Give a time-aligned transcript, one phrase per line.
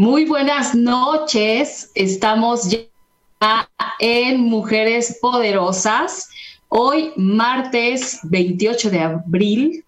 [0.00, 1.90] Muy buenas noches.
[1.94, 3.68] Estamos ya
[3.98, 6.30] en Mujeres Poderosas.
[6.70, 9.84] Hoy, martes 28 de abril.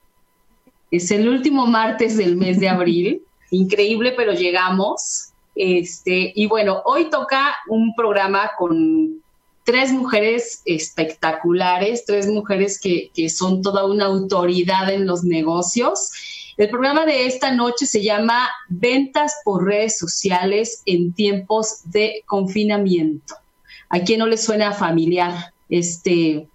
[0.91, 3.23] Es el último martes del mes de abril.
[3.51, 5.31] Increíble, pero llegamos.
[5.55, 9.23] Este, y bueno, hoy toca un programa con
[9.65, 16.11] tres mujeres espectaculares, tres mujeres que, que son toda una autoridad en los negocios
[16.57, 23.35] el programa de esta noche se llama Ventas por redes sociales en tiempos de confinamiento.
[23.89, 25.53] ¿A quién no le suena familiar?
[25.69, 26.47] Este,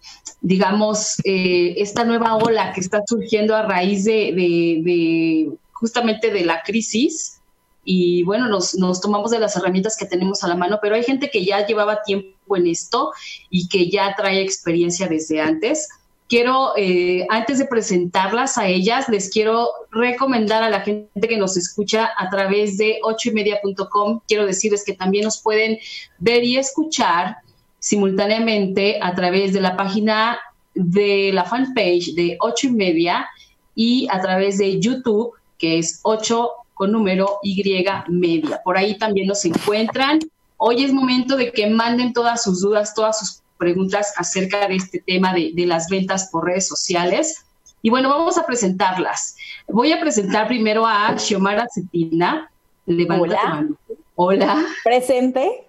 [0.41, 7.41] digamos, eh, esta nueva ola que está surgiendo a raíz de, justamente de la crisis.
[7.83, 11.03] Y bueno, nos, nos tomamos de las herramientas que tenemos a la mano, pero hay
[11.03, 13.13] gente que ya llevaba tiempo en esto
[13.49, 15.87] y que ya trae experiencia desde antes
[16.27, 21.57] quiero, eh, antes de presentarlas a ellas, les quiero recomendar a la gente que nos
[21.57, 24.21] escucha a través de ochoymedia.com.
[24.27, 25.77] Quiero decirles que también nos pueden
[26.19, 27.37] ver y escuchar
[27.79, 30.39] simultáneamente a través de la página
[30.73, 33.27] de la fanpage de ocho y media
[33.75, 37.63] y a través de YouTube, que es 8 con número Y
[38.09, 38.61] media.
[38.63, 40.19] Por ahí también nos encuentran.
[40.57, 44.99] Hoy es momento de que manden todas sus dudas, todas sus preguntas acerca de este
[44.99, 47.45] tema de, las ventas por redes sociales.
[47.81, 49.35] Y bueno, vamos a presentarlas.
[49.67, 52.49] Voy a presentar primero a Xiomara Cetina.
[52.87, 53.67] Hola.
[54.15, 54.65] Hola.
[54.83, 55.66] Presente.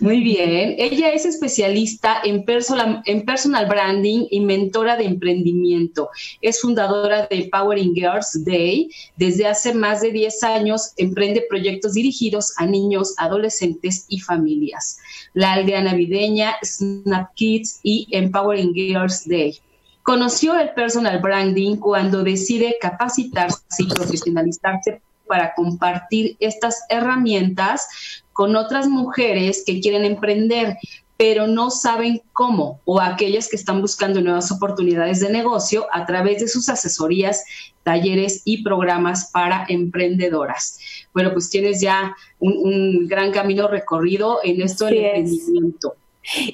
[0.00, 0.74] Muy bien.
[0.78, 6.10] Ella es especialista en personal, personal branding y mentora de emprendimiento.
[6.40, 8.90] Es fundadora de Powering Girls Day.
[9.16, 14.98] Desde hace más de 10 años emprende proyectos dirigidos a niños, adolescentes y familias.
[15.34, 19.58] La aldea navideña, Snap Kids y Empowering Girls Day.
[20.02, 28.88] Conoció el personal branding cuando decide capacitarse y profesionalizarse para compartir estas herramientas con otras
[28.88, 30.78] mujeres que quieren emprender,
[31.16, 36.40] pero no saben cómo, o aquellas que están buscando nuevas oportunidades de negocio a través
[36.40, 37.44] de sus asesorías,
[37.84, 40.80] talleres y programas para emprendedoras.
[41.14, 45.94] Bueno, pues tienes ya un, gran camino recorrido en esto del emprendimiento.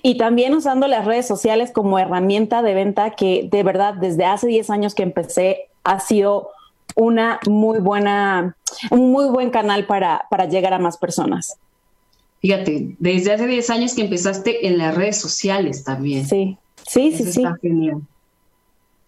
[0.02, 4.48] Y también usando las redes sociales como herramienta de venta que de verdad desde hace
[4.48, 6.50] 10 años que empecé ha sido
[6.94, 8.56] una muy buena,
[8.90, 11.58] un muy buen canal para, para llegar a más personas.
[12.40, 16.26] Fíjate, desde hace 10 años que empezaste en las redes sociales también.
[16.26, 16.56] Sí,
[16.86, 17.42] sí, sí, sí.
[17.60, 18.02] genial.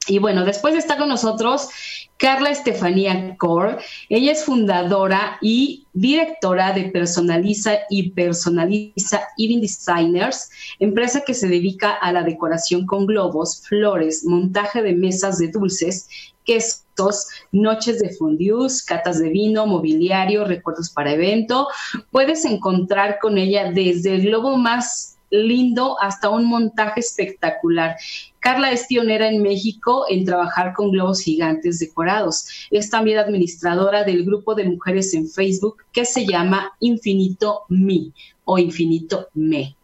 [0.06, 1.68] Y bueno, después está con nosotros
[2.16, 3.78] Carla Estefanía Core.
[4.08, 11.92] Ella es fundadora y directora de Personaliza y Personaliza Even Designers, empresa que se dedica
[11.92, 16.08] a la decoración con globos, flores, montaje de mesas de dulces,
[16.44, 21.68] quesos, noches de fondues, catas de vino, mobiliario, recuerdos para evento.
[22.10, 27.96] Puedes encontrar con ella desde el globo más lindo hasta un montaje espectacular.
[28.40, 32.46] Carla es pionera en México en trabajar con globos gigantes decorados.
[32.70, 38.12] Es también administradora del grupo de mujeres en Facebook que se llama Infinito Me
[38.44, 39.76] o Infinito Me.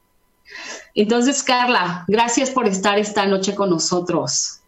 [0.95, 4.61] Entonces, Carla, gracias por estar esta noche con nosotros.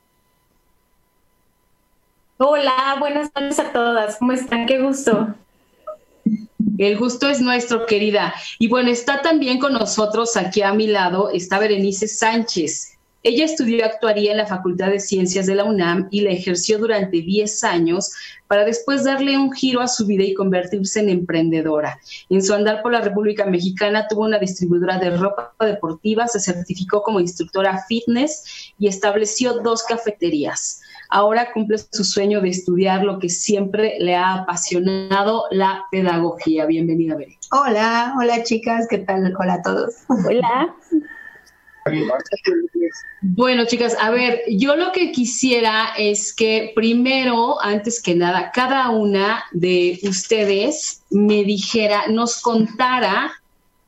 [2.40, 4.16] Hola, buenas noches a todas.
[4.18, 4.66] ¿Cómo están?
[4.66, 5.34] Qué gusto.
[6.78, 8.32] El gusto es nuestro, querida.
[8.60, 12.96] Y bueno, está también con nosotros aquí a mi lado, está Berenice Sánchez.
[13.24, 17.22] Ella estudió actuaría en la Facultad de Ciencias de la UNAM y la ejerció durante
[17.22, 18.12] 10 años
[18.46, 21.98] para después darle un giro a su vida y convertirse en emprendedora.
[22.30, 27.02] En su andar por la República Mexicana tuvo una distribuidora de ropa deportiva, se certificó
[27.02, 33.28] como instructora fitness y estableció dos cafeterías ahora cumple su sueño de estudiar lo que
[33.28, 36.66] siempre le ha apasionado, la pedagogía.
[36.66, 37.38] Bienvenida, Bere.
[37.50, 39.34] Hola, hola chicas, ¿qué tal?
[39.38, 39.94] Hola a todos.
[40.08, 40.74] Hola.
[43.22, 48.90] Bueno, chicas, a ver, yo lo que quisiera es que primero, antes que nada, cada
[48.90, 53.32] una de ustedes me dijera, nos contara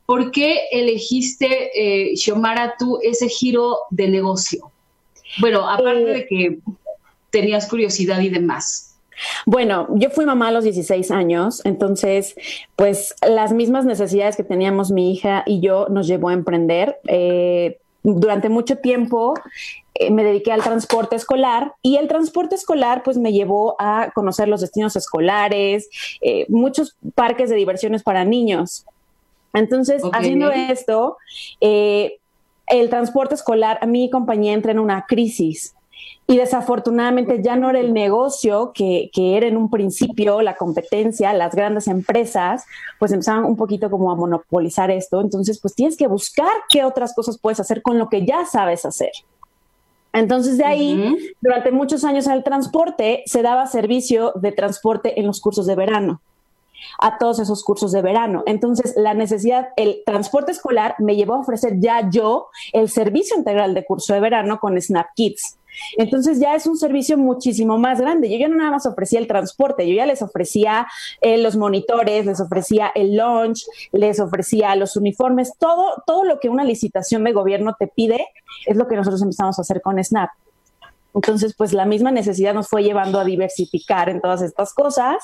[0.07, 4.71] por qué elegiste, eh, Xiomara, tú ese giro de negocio.
[5.39, 6.59] Bueno, aparte eh, de que
[7.31, 8.91] tenías curiosidad y demás.
[9.45, 12.35] Bueno, yo fui mamá a los 16 años, entonces,
[12.75, 16.99] pues las mismas necesidades que teníamos mi hija y yo nos llevó a emprender.
[17.07, 19.35] Eh, durante mucho tiempo
[19.93, 24.47] eh, me dediqué al transporte escolar y el transporte escolar pues me llevó a conocer
[24.47, 25.87] los destinos escolares,
[26.21, 28.85] eh, muchos parques de diversiones para niños.
[29.53, 31.17] Entonces, haciendo esto,
[31.59, 35.75] el transporte escolar, a mi compañía entra en una crisis
[36.27, 41.33] y desafortunadamente ya no era el negocio que, que, era en un principio, la competencia,
[41.33, 42.63] las grandes empresas,
[42.99, 45.19] pues empezaban un poquito como a monopolizar esto.
[45.19, 48.85] Entonces, pues tienes que buscar qué otras cosas puedes hacer con lo que ya sabes
[48.85, 49.11] hacer.
[50.13, 55.27] Entonces, de ahí, durante muchos años en el transporte, se daba servicio de transporte en
[55.27, 56.21] los cursos de verano
[56.99, 58.43] a todos esos cursos de verano.
[58.45, 63.73] Entonces, la necesidad, el transporte escolar me llevó a ofrecer ya yo el servicio integral
[63.73, 65.57] de curso de verano con Snap Kids.
[65.97, 68.29] Entonces ya es un servicio muchísimo más grande.
[68.29, 70.87] Yo ya no nada más ofrecía el transporte, yo ya les ofrecía
[71.21, 76.49] eh, los monitores, les ofrecía el lunch, les ofrecía los uniformes, todo, todo lo que
[76.49, 78.25] una licitación de gobierno te pide
[78.65, 80.29] es lo que nosotros empezamos a hacer con Snap.
[81.13, 85.17] Entonces, pues la misma necesidad nos fue llevando a diversificar en todas estas cosas.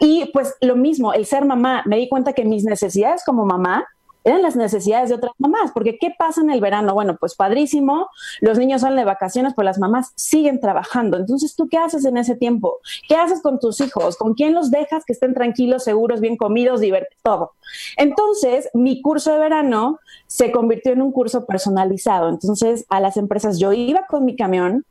[0.00, 3.86] Y pues lo mismo, el ser mamá, me di cuenta que mis necesidades como mamá
[4.26, 6.94] eran las necesidades de otras mamás, porque ¿qué pasa en el verano?
[6.94, 8.08] Bueno, pues padrísimo,
[8.40, 11.16] los niños salen de vacaciones, pero las mamás siguen trabajando.
[11.16, 12.80] Entonces, ¿tú qué haces en ese tiempo?
[13.08, 14.16] ¿Qué haces con tus hijos?
[14.16, 17.52] ¿Con quién los dejas que estén tranquilos, seguros, bien comidos, divertidos, todo?
[17.96, 22.28] Entonces, mi curso de verano se convirtió en un curso personalizado.
[22.28, 24.84] Entonces, a las empresas yo iba con mi camión,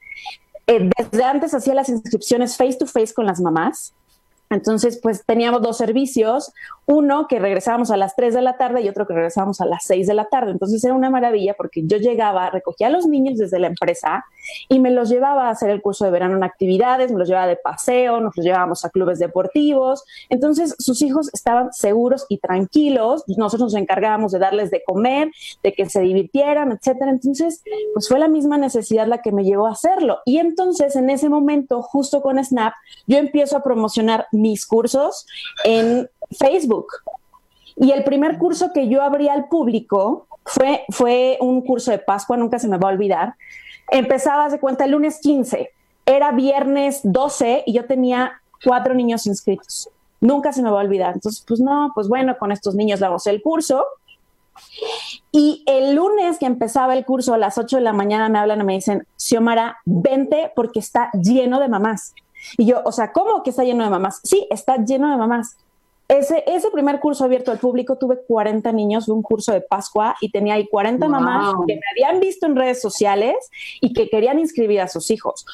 [0.68, 3.94] eh, desde antes hacía las inscripciones face to face con las mamás,
[4.50, 6.54] entonces, pues teníamos dos servicios,
[6.88, 9.86] uno que regresábamos a las 3 de la tarde y otro que regresábamos a las
[9.86, 10.52] 6 de la tarde.
[10.52, 14.26] Entonces era una maravilla porque yo llegaba, recogía a los niños desde la empresa
[14.70, 17.48] y me los llevaba a hacer el curso de verano en actividades, me los llevaba
[17.48, 20.04] de paseo, nos los llevábamos a clubes deportivos.
[20.30, 25.32] Entonces sus hijos estaban seguros y tranquilos, nosotros nos encargábamos de darles de comer,
[25.64, 27.12] de que se divirtieran, etcétera.
[27.12, 30.20] Entonces, pues fue la misma necesidad la que me llevó a hacerlo.
[30.26, 32.74] Y entonces en ese momento, justo con Snap,
[33.08, 35.26] yo empiezo a promocionar mis cursos
[35.64, 36.88] en Facebook.
[37.78, 42.38] Y el primer curso que yo abrí al público fue, fue un curso de Pascua,
[42.38, 43.36] nunca se me va a olvidar.
[43.92, 45.72] Empezaba, de cuenta, el lunes 15,
[46.06, 49.90] era viernes 12 y yo tenía cuatro niños inscritos.
[50.22, 51.16] Nunca se me va a olvidar.
[51.16, 53.86] Entonces, pues no, pues bueno, con estos niños damos el curso.
[55.32, 58.62] Y el lunes que empezaba el curso a las 8 de la mañana me hablan
[58.62, 62.14] y me dicen, Xiomara, vente porque está lleno de mamás.
[62.58, 64.22] Y yo, o sea, ¿cómo que está lleno de mamás?
[64.24, 65.58] Sí, está lleno de mamás.
[66.08, 70.16] Ese, ese primer curso abierto al público tuve 40 niños de un curso de Pascua
[70.22, 73.36] y tenía ahí 40 mamás que me habían visto en redes sociales
[73.82, 75.46] y que querían inscribir a sus hijos.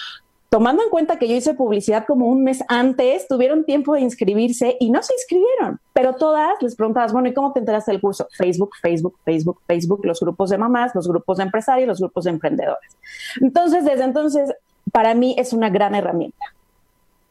[0.49, 4.75] Tomando en cuenta que yo hice publicidad como un mes antes, tuvieron tiempo de inscribirse
[4.81, 8.27] y no se inscribieron, pero todas les preguntabas, bueno, ¿y cómo te enteraste del curso?
[8.33, 12.31] Facebook, Facebook, Facebook, Facebook, los grupos de mamás, los grupos de empresarios, los grupos de
[12.31, 12.97] emprendedores.
[13.39, 14.53] Entonces, desde entonces,
[14.91, 16.43] para mí es una gran herramienta.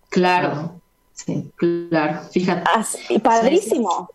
[0.08, 0.79] Claro,
[1.24, 2.62] sí, claro, fíjate.
[2.74, 4.10] Así, padrísimo.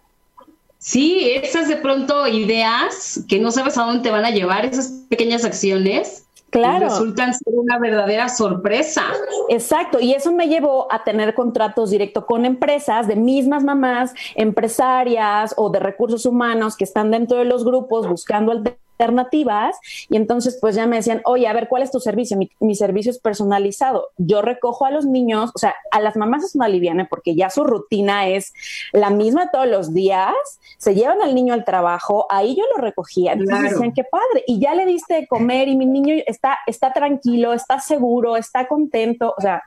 [0.77, 4.89] Sí, esas de pronto ideas que no sabes a dónde te van a llevar, esas
[5.09, 6.27] pequeñas acciones.
[6.51, 6.87] Claro.
[6.87, 9.03] Resultan ser una verdadera sorpresa.
[9.49, 15.53] Exacto, y eso me llevó a tener contratos directos con empresas de mismas mamás, empresarias
[15.57, 18.63] o de recursos humanos que están dentro de los grupos buscando el
[18.97, 19.77] alternativas
[20.09, 22.37] y entonces pues ya me decían, oye, a ver, ¿cuál es tu servicio?
[22.59, 24.09] Mi, servicio es personalizado.
[24.17, 27.49] Yo recojo a los niños, o sea, a las mamás es una liviana porque ya
[27.49, 28.53] su rutina es
[28.91, 30.33] la misma todos los días,
[30.77, 34.59] se llevan al niño al trabajo, ahí yo lo recogía, entonces decían, qué padre, y
[34.59, 39.33] ya le diste de comer y mi niño está, está tranquilo, está seguro, está contento,
[39.37, 39.63] o sea,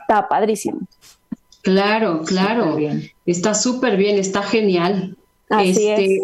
[0.00, 0.80] está padrísimo.
[1.62, 2.76] Claro, claro,
[3.26, 5.16] está súper bien, está genial.
[5.50, 6.22] Así este, es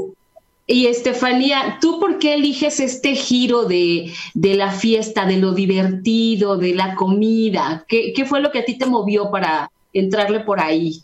[0.66, 6.74] y Estefanía, ¿tú por qué eliges este giro de, la fiesta, de lo divertido, de
[6.74, 7.84] la comida?
[7.86, 11.02] ¿Qué, fue lo que a ti te movió para entrarle por ahí?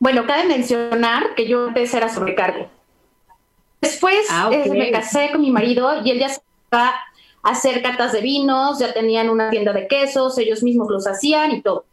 [0.00, 2.68] Bueno, cabe mencionar que yo empecé a sobrecargo.
[3.80, 6.40] Después ah, eh, me casé con mi marido y él ya se
[6.72, 6.94] a
[7.44, 11.62] hacer catas de vinos, ya tenían una tienda de quesos, ellos mismos los hacían y
[11.62, 11.84] todo.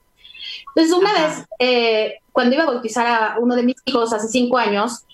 [0.76, 4.58] Entonces, una vez, eh, cuando iba a bautizar a uno de mis hijos hace cinco
[4.58, 5.06] años,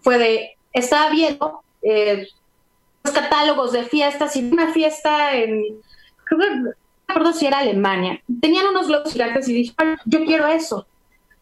[0.00, 2.28] fue de, estaba viendo eh,
[3.04, 5.80] los catálogos de fiestas y una fiesta en,
[6.24, 6.72] creo que, no
[7.08, 9.74] recuerdo si era Alemania, tenían unos globos gigantes y dije,
[10.06, 10.86] yo quiero eso.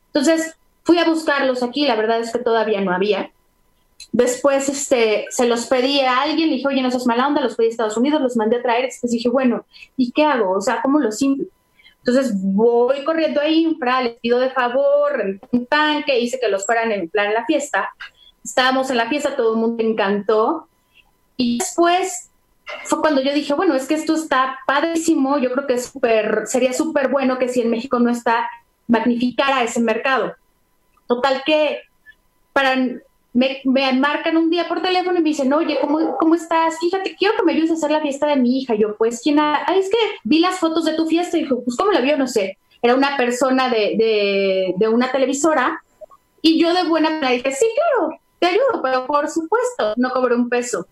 [0.07, 3.31] Entonces, fui a buscarlos aquí, la verdad es que todavía no había.
[4.13, 7.57] Después este, se los pedí a alguien, le dije, oye, no sos mala onda, los
[7.57, 8.87] pedí a Estados Unidos, los mandé a traer.
[8.87, 9.65] Después dije, bueno,
[9.97, 10.53] ¿y qué hago?
[10.53, 11.49] O sea, ¿cómo los simple?
[12.07, 13.67] Entonces voy corriendo ahí,
[14.03, 17.95] les pido de favor, un tanque, hice que los fueran en plan la fiesta.
[18.45, 20.69] Estábamos en la fiesta, todo el mundo encantó.
[21.39, 22.31] Y después
[22.85, 26.43] fue cuando yo dije, bueno, es que esto está padrísimo, yo creo que es super,
[26.47, 28.51] sería súper bueno que si en México no está,
[28.87, 30.35] magnificara ese mercado.
[31.07, 31.81] Total que
[32.53, 32.77] para
[33.35, 36.79] me, marcan un día por teléfono y me dicen, oye, ¿cómo, ¿cómo estás?
[36.79, 38.77] Fíjate, quiero que me ayudes a hacer la fiesta de mi hija.
[38.77, 39.41] Yo, pues, ¿quién?
[39.41, 42.17] Ah, es que vi las fotos de tu fiesta y dijo, pues, ¿cómo la vio?
[42.17, 42.59] No sé.
[42.81, 45.83] Era una persona de, de, una televisora
[46.43, 50.37] y yo de buena manera dije, sí, claro, te ayudo, pero por supuesto, no cobré
[50.37, 50.87] un peso.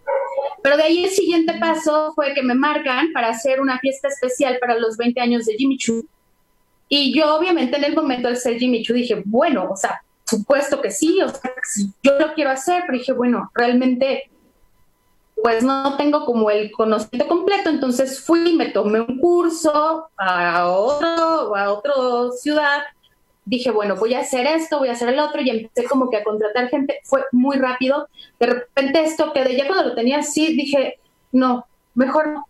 [0.63, 4.59] Pero de ahí el siguiente paso fue que me marcan para hacer una fiesta especial
[4.59, 6.03] para los 20 años de Jimmy Choo.
[6.89, 10.81] Y yo obviamente en el momento de ser Jimmy Choo dije, bueno, o sea, supuesto
[10.81, 11.53] que sí, o sea,
[12.03, 14.31] yo lo quiero hacer, pero dije, bueno, realmente
[15.43, 21.57] pues no tengo como el conocimiento completo, entonces fui, me tomé un curso a otro,
[21.57, 21.93] a otra
[22.39, 22.83] ciudad,
[23.45, 26.19] dije, bueno, voy a hacer esto, voy a hacer el otro, y empecé como que
[26.19, 30.55] a contratar gente, fue muy rápido, de repente esto quedé, ya cuando lo tenía así,
[30.55, 31.01] dije,
[31.33, 32.47] no, mejor no,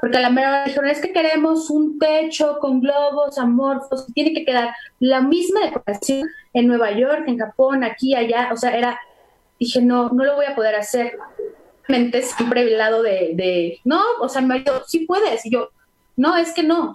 [0.00, 4.44] porque a la mera dijeron, es que queremos un techo con globos amorfos, tiene que
[4.44, 8.98] quedar la misma decoración en Nueva York, en Japón, aquí, allá, o sea, era,
[9.58, 11.16] dije, no, no lo voy a poder hacer.
[11.86, 15.68] Mente siempre el lado de, no, o sea, me dijo, sí puedes, y yo,
[16.16, 16.94] no, es que no,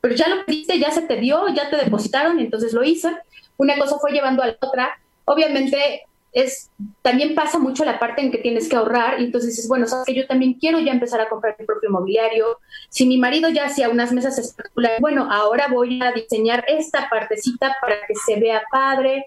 [0.00, 3.16] pero ya lo pediste, ya se te dio, ya te depositaron, y entonces lo hice.
[3.56, 4.98] Una cosa fue llevando a la otra.
[5.24, 6.70] Obviamente es
[7.02, 10.06] también pasa mucho la parte en que tienes que ahorrar y entonces dices, bueno, sabes
[10.06, 12.58] que yo también quiero ya empezar a comprar mi propio mobiliario.
[12.88, 17.76] Si mi marido ya hacía unas mesas espectaculares, bueno, ahora voy a diseñar esta partecita
[17.80, 19.26] para que se vea padre.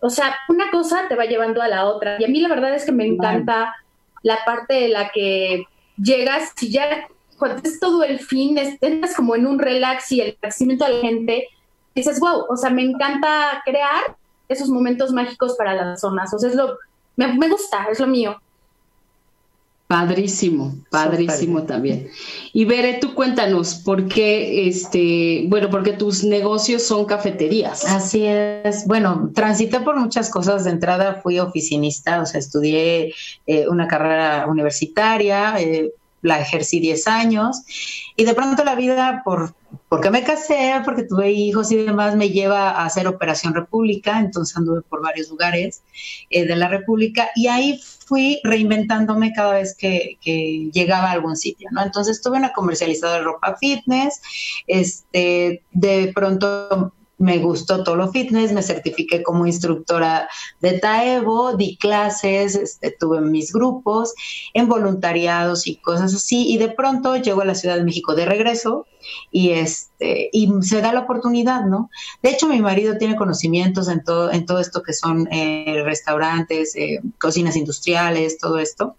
[0.00, 2.16] O sea, una cosa te va llevando a la otra.
[2.18, 3.74] Y a mí la verdad es que me encanta
[4.22, 5.64] la parte de la que
[5.96, 7.06] llegas y ya
[7.38, 11.00] cuando es todo el fin, estás como en un relax y el crecimiento de la
[11.00, 11.48] gente,
[11.94, 14.16] dices, wow, o sea, me encanta crear
[14.50, 16.32] esos momentos mágicos para las zonas.
[16.34, 16.76] O sea, es lo,
[17.16, 18.36] me, me gusta, es lo mío.
[19.90, 22.08] Padrísimo, padrísimo también.
[22.52, 27.84] Y Bere, tú cuéntanos, ¿por qué, este, bueno, porque tus negocios son cafeterías?
[27.86, 28.86] Así es.
[28.86, 30.62] Bueno, transité por muchas cosas.
[30.62, 33.12] De entrada fui oficinista, o sea, estudié
[33.48, 37.62] eh, una carrera universitaria, eh, la ejercí 10 años.
[38.16, 39.54] Y de pronto la vida, por,
[39.88, 44.56] porque me casé, porque tuve hijos y demás, me lleva a hacer Operación República, entonces
[44.56, 45.82] anduve por varios lugares
[46.30, 47.30] eh, de la República.
[47.34, 50.18] Y ahí fui reinventándome cada vez que,
[50.72, 51.82] llegaba a algún sitio, ¿no?
[51.82, 54.20] Entonces tuve una comercializadora de ropa fitness,
[54.66, 60.26] este, de pronto me gustó todo lo fitness, me certifiqué como instructora
[60.60, 64.14] de Taevo, di clases, este, tuve mis grupos
[64.54, 68.24] en voluntariados y cosas así, y de pronto llego a la Ciudad de México de
[68.24, 68.86] regreso
[69.30, 71.90] y este y se da la oportunidad, ¿no?
[72.22, 76.74] De hecho, mi marido tiene conocimientos en todo en todo esto que son eh, restaurantes,
[76.74, 78.96] eh, cocinas industriales, todo esto.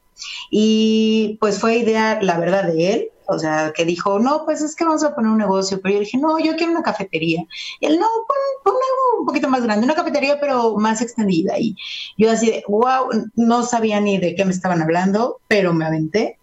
[0.52, 4.76] Y pues fue idea, la verdad, de él, o sea, que dijo, no, pues es
[4.76, 7.46] que vamos a poner un negocio, pero yo dije, no, yo quiero una cafetería.
[7.80, 11.58] Y él, no, pon, algo un poquito más grande, una cafetería, pero más extendida.
[11.58, 11.76] Y
[12.18, 16.41] yo así de, wow, no sabía ni de qué me estaban hablando, pero me aventé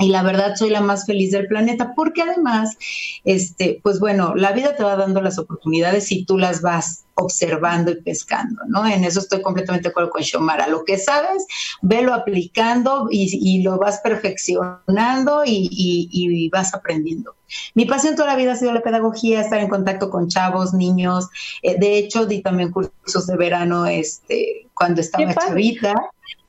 [0.00, 2.76] y la verdad soy la más feliz del planeta porque además,
[3.24, 7.90] este, pues bueno, la vida te va dando las oportunidades y tú las vas observando
[7.90, 8.86] y pescando, ¿no?
[8.86, 10.68] En eso estoy completamente de acuerdo con Xiomara.
[10.68, 11.46] Lo que sabes,
[11.82, 17.34] velo aplicando y, lo vas perfeccionando y, vas aprendiendo.
[17.74, 21.28] Mi pasión toda la vida ha sido la pedagogía, estar en contacto con chavos, niños.
[21.62, 25.94] Eh, de hecho, di también cursos de verano este, cuando estaba chavita.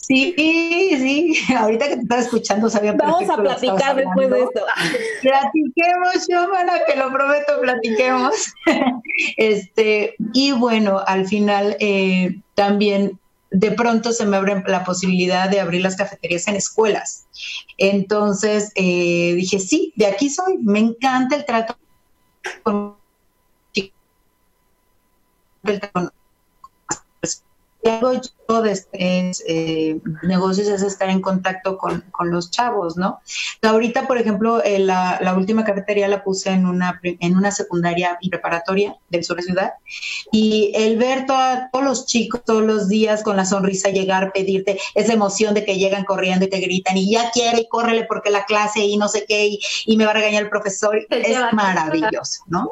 [0.02, 4.62] Sí, sí, ahorita que te estaba escuchando sabía Vamos a platicar después de esto.
[5.22, 8.34] Platiquemos, Xiomara, que lo prometo, platiquemos.
[9.38, 13.20] este, y bueno, al final eh, también
[13.52, 17.28] de pronto se me abre la posibilidad de abrir las cafeterías en escuelas.
[17.78, 21.78] Entonces eh, dije, sí, de aquí soy, me encanta el trato
[22.64, 22.96] con
[28.02, 28.82] hago yo de
[29.48, 33.20] eh, negocios es estar en contacto con, los chavos, ¿no?
[33.62, 38.30] Ahorita, por ejemplo, eh, la, última cafetería la puse en una, en una secundaria y
[38.30, 39.74] preparatoria del sur de ciudad
[40.32, 45.14] y el ver todos los chicos todos los días con la sonrisa llegar, pedirte esa
[45.14, 48.46] emoción de que llegan corriendo y te gritan y ya quiere y córrele porque la
[48.46, 52.44] clase y no sé qué y, y me va a regañar el profesor, es maravilloso,
[52.48, 52.72] ¿no?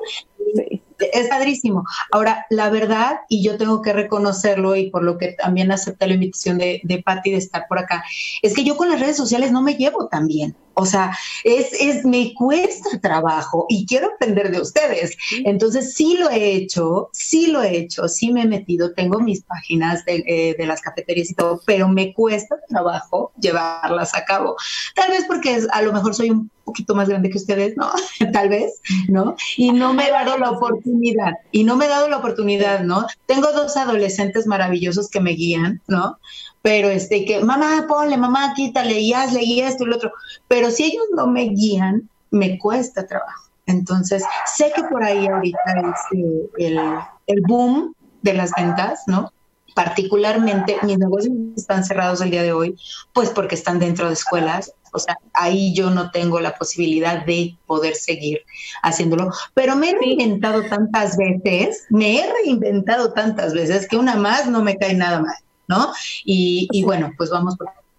[1.00, 1.84] Es padrísimo.
[2.12, 6.14] Ahora, la verdad, y yo tengo que reconocerlo y por lo que también acepté la
[6.14, 8.04] invitación de, de Patti de estar por acá,
[8.42, 10.56] es que yo con las redes sociales no me llevo tan bien.
[10.80, 11.12] O sea,
[11.44, 15.18] es, es, me cuesta trabajo y quiero aprender de ustedes.
[15.44, 19.44] Entonces, sí lo he hecho, sí lo he hecho, sí me he metido, tengo mis
[19.44, 24.56] páginas de, eh, de las cafeterías y todo, pero me cuesta trabajo llevarlas a cabo.
[24.96, 27.92] Tal vez porque a lo mejor soy un poquito más grande que ustedes, ¿no?
[28.32, 29.36] Tal vez, ¿no?
[29.58, 33.08] Y no me he dado la oportunidad, y no me he dado la oportunidad, ¿no?
[33.26, 36.20] Tengo dos adolescentes maravillosos que me guían, ¿no?
[36.62, 40.12] Pero este, que, mamá, ponle, mamá, quítale, y hazle, y esto y lo otro.
[40.48, 43.50] Pero si ellos no me guían, me cuesta trabajo.
[43.66, 44.24] Entonces,
[44.56, 46.80] sé que por ahí ahorita es eh, el,
[47.28, 49.32] el boom de las ventas, ¿no?
[49.80, 52.76] particularmente mis negocios están cerrados el día de hoy,
[53.14, 57.56] pues porque están dentro de escuelas, o sea, ahí yo no tengo la posibilidad de
[57.66, 58.42] poder seguir
[58.84, 64.48] haciéndolo, pero me he reinventado tantas veces, me he reinventado tantas veces que una más
[64.48, 65.36] no me cae nada mal,
[65.70, 65.94] ¿no?
[66.26, 67.56] Y, y bueno, pues vamos,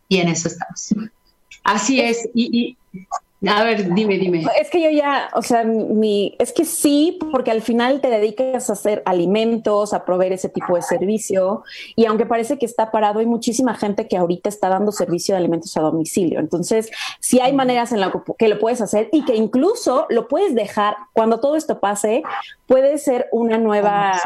[0.09, 0.89] y en eso estamos.
[1.65, 3.07] Así es, y, y
[3.47, 4.45] a ver, dime, dime.
[4.61, 8.69] Es que yo ya, o sea, mi, es que sí, porque al final te dedicas
[8.69, 11.63] a hacer alimentos, a proveer ese tipo de servicio,
[11.97, 15.39] y aunque parece que está parado, hay muchísima gente que ahorita está dando servicio de
[15.39, 16.39] alimentos a domicilio.
[16.39, 20.55] Entonces, sí hay maneras en las que lo puedes hacer y que incluso lo puedes
[20.55, 22.23] dejar cuando todo esto pase,
[22.67, 24.21] puede ser una nueva,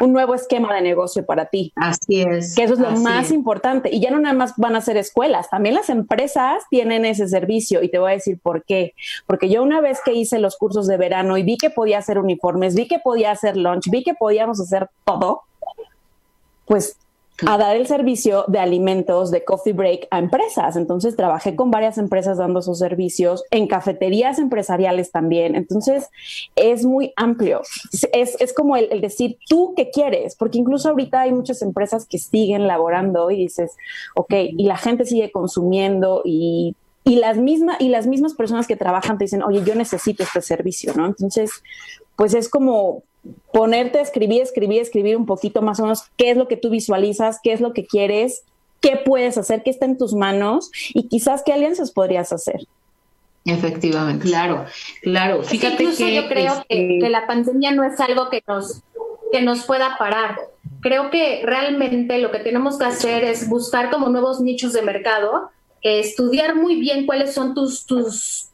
[0.00, 1.72] un nuevo esquema de negocio para ti.
[1.76, 2.54] Así es.
[2.54, 3.88] Que eso es lo más importante.
[3.90, 7.82] Y ya no nada más van a ser escuelas, también las empresas tienen ese servicio
[7.82, 8.94] y te voy a decir por qué.
[9.26, 12.18] Porque yo una vez que hice los cursos de verano y vi que podía hacer
[12.18, 15.42] uniformes, vi que podía hacer lunch, vi que podíamos hacer todo,
[16.66, 16.96] pues
[17.46, 20.76] a dar el servicio de alimentos de coffee break a empresas.
[20.76, 25.54] Entonces trabajé con varias empresas dando esos servicios, en cafeterías empresariales también.
[25.54, 26.08] Entonces
[26.56, 27.62] es muy amplio.
[28.12, 30.36] Es, es como el, el, decir, ¿tú qué quieres?
[30.36, 33.72] Porque incluso ahorita hay muchas empresas que siguen laborando y dices,
[34.14, 38.76] ok, y la gente sigue consumiendo y y las, mismas y las mismas personas que
[38.76, 41.06] trabajan te dicen, oye, yo necesito este servicio, ¿no?
[41.06, 41.62] Entonces,
[42.16, 43.02] pues es como
[43.52, 46.70] ponerte a escribir, escribir, escribir un poquito más o menos qué es lo que tú
[46.70, 48.42] visualizas, qué es lo que quieres,
[48.80, 52.66] qué puedes hacer, qué está en tus manos y quizás qué alianzas podrías hacer.
[53.44, 54.26] Efectivamente.
[54.26, 54.66] Claro,
[55.02, 55.42] claro.
[55.42, 58.82] Fíjate que yo creo este que, la pandemia no es algo que nos,
[59.32, 60.36] que nos pueda parar.
[60.80, 65.50] Creo que realmente lo que tenemos que hacer es buscar como nuevos nichos de mercado
[65.82, 68.50] estudiar muy bien cuáles son tus, tus,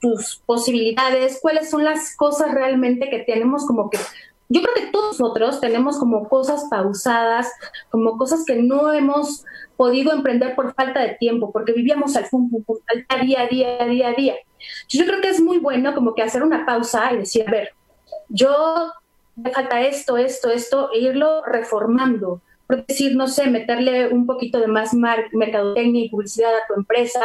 [0.47, 3.99] posibilidades, cuáles son las cosas realmente que tenemos como que...
[4.49, 7.51] Yo creo que todos nosotros tenemos como cosas pausadas,
[7.91, 9.45] como cosas que no hemos
[9.77, 12.29] podido emprender por falta de tiempo, porque vivíamos al,
[13.09, 14.35] al día, día, día, día.
[14.89, 17.71] Yo creo que es muy bueno como que hacer una pausa y decir, a ver,
[18.29, 18.93] yo
[19.35, 24.61] me falta esto, esto, esto, e irlo reformando por decir, no sé, meterle un poquito
[24.61, 27.21] de más mercadotecnia y publicidad a tu empresa,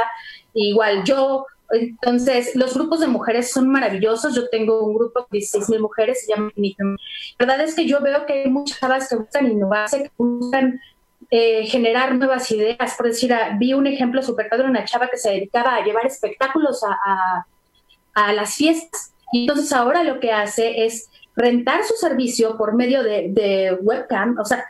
[0.54, 1.46] igual yo.
[1.72, 4.36] Entonces, los grupos de mujeres son maravillosos.
[4.36, 8.02] Yo tengo un grupo de 16 mil mujeres, se llama La verdad es que yo
[8.02, 10.80] veo que hay muchas chavas que buscan innovarse, que buscan
[11.32, 12.96] eh, generar nuevas ideas.
[12.96, 16.06] Por decir, ah, vi un ejemplo súper padre, una chava que se dedicaba a llevar
[16.06, 17.46] espectáculos a,
[18.14, 19.14] a, las fiestas.
[19.32, 24.44] Y entonces ahora lo que hace es rentar su servicio por medio de webcam, o
[24.44, 24.66] sea,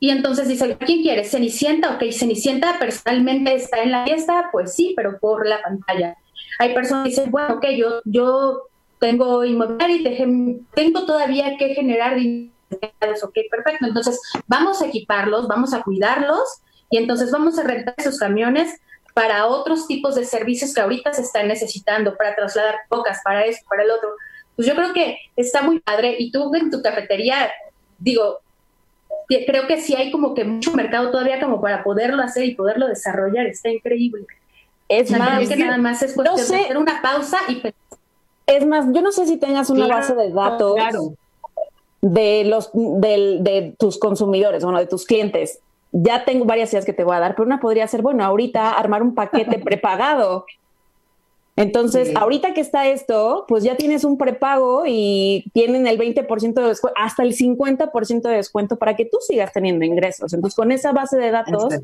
[0.00, 1.24] y entonces dice, ¿quién quiere?
[1.24, 6.16] Cenicienta, ok, Cenicienta personalmente está en la fiesta, pues sí, pero por la pantalla.
[6.60, 8.68] Hay personas que dicen, bueno, ok, yo, yo
[9.00, 12.52] tengo inmobiliario y tengo todavía que generar dinero.
[13.22, 13.86] Ok, perfecto.
[13.86, 18.80] Entonces, vamos a equiparlos, vamos a cuidarlos y entonces vamos a rentar esos camiones
[19.14, 23.60] para otros tipos de servicios que ahorita se están necesitando, para trasladar pocas, para eso,
[23.68, 24.10] para el otro.
[24.54, 27.50] Pues yo creo que está muy padre y tú en tu cafetería,
[27.98, 28.40] digo,
[29.28, 32.88] creo que sí hay como que mucho mercado todavía como para poderlo hacer y poderlo
[32.88, 34.24] desarrollar, está increíble.
[34.88, 37.62] Es más, que nada más es cuestión de hacer una pausa y
[38.46, 40.76] es más, yo no sé si tengas una base de datos
[42.00, 45.60] de los de, de tus consumidores, bueno, de tus clientes.
[45.92, 48.72] Ya tengo varias ideas que te voy a dar, pero una podría ser, bueno, ahorita
[48.72, 50.46] armar un paquete prepagado
[51.58, 56.68] entonces, ahorita que está esto, pues ya tienes un prepago y tienen el 20% de
[56.68, 60.32] descuento, hasta el 50% de descuento para que tú sigas teniendo ingresos.
[60.32, 61.74] Entonces, con esa base de datos,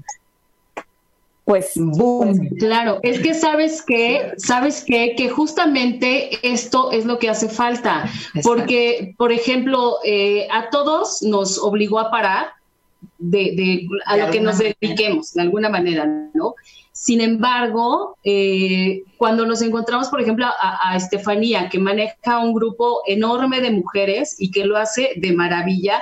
[1.44, 2.36] pues, boom.
[2.36, 7.48] Pues, claro, es que sabes que, sabes que, que justamente esto es lo que hace
[7.48, 8.08] falta,
[8.44, 12.46] porque, por ejemplo, eh, a todos nos obligó a parar
[13.18, 16.54] de, de a lo que nos dediquemos, de alguna manera, ¿no?
[16.96, 23.60] Sin embargo, eh, cuando nos encontramos, por ejemplo, a, Estefanía, que maneja un grupo enorme
[23.60, 26.00] de mujeres y que lo hace de maravilla,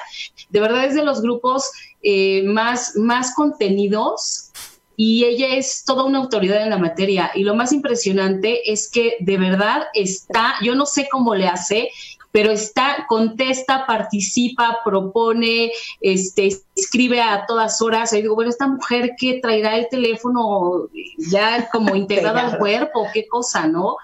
[0.50, 1.70] de verdad es de los grupos
[2.02, 4.52] eh, más, más contenidos
[4.94, 7.30] y ella es toda una autoridad en la materia.
[7.34, 11.88] Y lo más impresionante es que de verdad está, yo no sé cómo le hace,
[12.32, 18.12] pero está, contesta, participa, propone, este, escribe a todas horas.
[18.14, 20.88] Y digo, bueno, esta mujer que traerá el teléfono
[21.30, 23.96] ya como integrado al cuerpo, qué cosa, ¿no?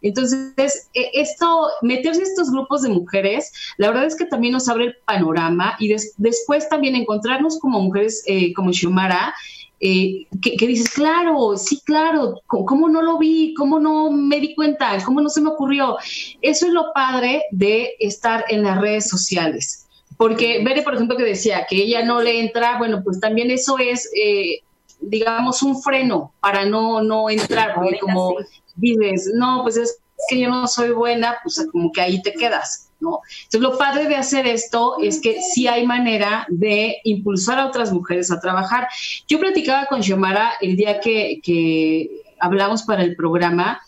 [0.00, 4.68] Entonces, e, esto, meterse en estos grupos de mujeres, la verdad es que también nos
[4.68, 9.34] abre el panorama y después también encontrarnos como mujeres eh, como Xiomara,
[9.80, 13.54] eh, que, dices, claro, sí, claro, ¿cómo no lo vi?
[13.54, 14.96] ¿Cómo no me di cuenta?
[15.04, 15.96] ¿Cómo no se me ocurrió?
[16.40, 19.86] Eso es lo padre de estar en las redes sociales.
[20.16, 23.78] Porque Bere, por ejemplo, que decía que ella no le entra, bueno, pues también eso
[23.78, 24.60] es, eh,
[25.00, 28.36] digamos, un freno para no, no entrar, porque como
[28.76, 32.83] dices, no, pues es que yo no soy buena, pues como que ahí te quedas.
[33.00, 37.92] Entonces, lo padre de hacer esto es que sí hay manera de impulsar a otras
[37.92, 38.88] mujeres a trabajar.
[39.28, 43.80] Yo platicaba con Xiomara el día que, que hablamos para el programa,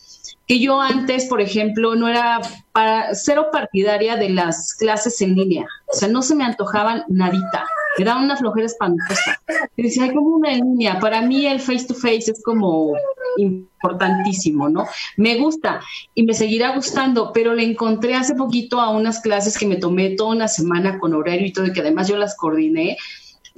[0.47, 2.40] que yo antes, por ejemplo, no era
[2.73, 5.66] para cero partidaria de las clases en línea.
[5.87, 7.66] O sea, no se me antojaban nadita.
[7.98, 9.40] Me daba una flojera espantosa.
[9.76, 10.98] Y decía, hay como una línea.
[11.00, 12.94] Para mí el face to face es como
[13.38, 14.87] importantísimo, ¿no?
[15.16, 15.80] Me gusta
[16.14, 20.11] y me seguirá gustando, pero le encontré hace poquito a unas clases que me tomé
[20.11, 22.96] toda una semana con horario y todo, y que además yo las coordiné.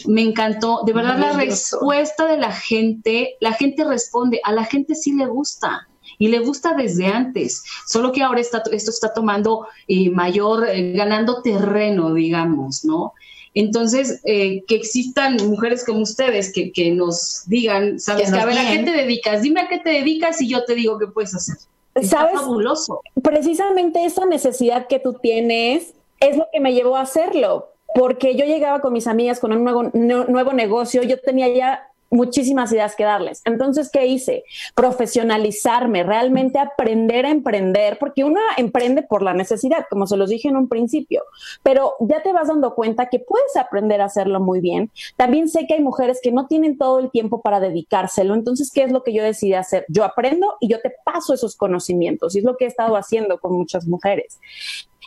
[0.07, 4.95] Me encantó, de verdad la respuesta de la gente, la gente responde, a la gente
[4.95, 9.67] sí le gusta y le gusta desde antes, solo que ahora está, esto está tomando
[9.89, 13.13] eh, mayor, eh, ganando terreno, digamos, ¿no?
[13.55, 18.31] Entonces, eh, que existan mujeres como ustedes que, que nos digan, ¿sabes?
[18.31, 19.43] Que a ver, ¿a qué te dedicas?
[19.43, 21.57] Dime a qué te dedicas y yo te digo qué puedes hacer.
[22.03, 22.35] ¿Sabes?
[22.35, 23.01] fabuloso.
[23.23, 28.45] Precisamente esa necesidad que tú tienes es lo que me llevó a hacerlo, porque yo
[28.45, 33.05] llegaba con mis amigas con un nuevo, nuevo negocio, yo tenía ya muchísimas ideas que
[33.05, 33.43] darles.
[33.45, 34.45] Entonces, ¿qué hice?
[34.75, 40.49] Profesionalizarme, realmente aprender a emprender, porque uno emprende por la necesidad, como se los dije
[40.49, 41.23] en un principio,
[41.63, 44.91] pero ya te vas dando cuenta que puedes aprender a hacerlo muy bien.
[45.17, 48.35] También sé que hay mujeres que no tienen todo el tiempo para dedicárselo.
[48.35, 49.85] Entonces, ¿qué es lo que yo decidí hacer?
[49.89, 53.39] Yo aprendo y yo te paso esos conocimientos, y es lo que he estado haciendo
[53.39, 54.41] con muchas mujeres.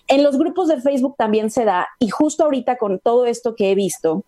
[0.07, 3.71] En los grupos de Facebook también se da, y justo ahorita con todo esto que
[3.71, 4.23] he visto,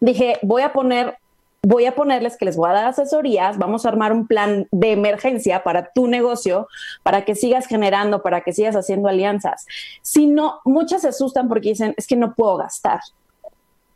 [0.00, 1.16] dije, voy a poner
[1.64, 4.92] voy a ponerles que les voy a dar asesorías, vamos a armar un plan de
[4.92, 6.68] emergencia para tu negocio,
[7.02, 9.66] para que sigas generando, para que sigas haciendo alianzas.
[10.02, 13.00] Si no, muchas se asustan porque dicen, es que no puedo gastar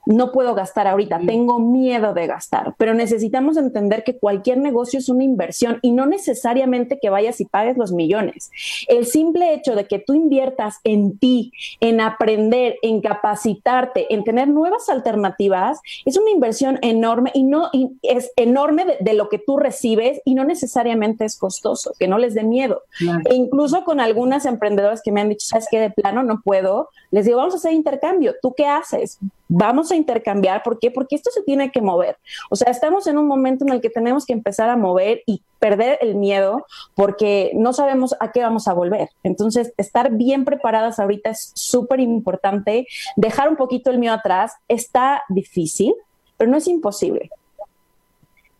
[0.08, 5.10] no puedo gastar ahorita, tengo miedo de gastar, pero necesitamos entender que cualquier negocio es
[5.10, 8.50] una inversión y no necesariamente que vayas y pagues los millones.
[8.88, 14.48] El simple hecho de que tú inviertas en ti, en aprender, en capacitarte, en tener
[14.48, 20.22] nuevas alternativas, es una inversión enorme y no es enorme de, lo que tú recibes
[20.24, 22.82] y no necesariamente es costoso, que no les dé miedo.
[23.28, 26.88] E incluso con algunas emprendedoras que me han dicho, sabes que de plano no puedo,
[27.10, 29.18] les digo, vamos a hacer intercambio, ¿tú qué haces?
[29.48, 30.62] Vamos a intercambiar.
[30.62, 30.90] ¿Por qué?
[30.90, 32.18] Porque esto se tiene que mover.
[32.50, 35.42] O sea, estamos en un momento en el que tenemos que empezar a mover y
[35.58, 39.08] perder el miedo porque no sabemos a qué vamos a volver.
[39.22, 42.86] Entonces, estar bien preparadas ahorita es súper importante.
[43.16, 45.94] Dejar un poquito el miedo atrás está difícil,
[46.36, 47.30] pero no es imposible.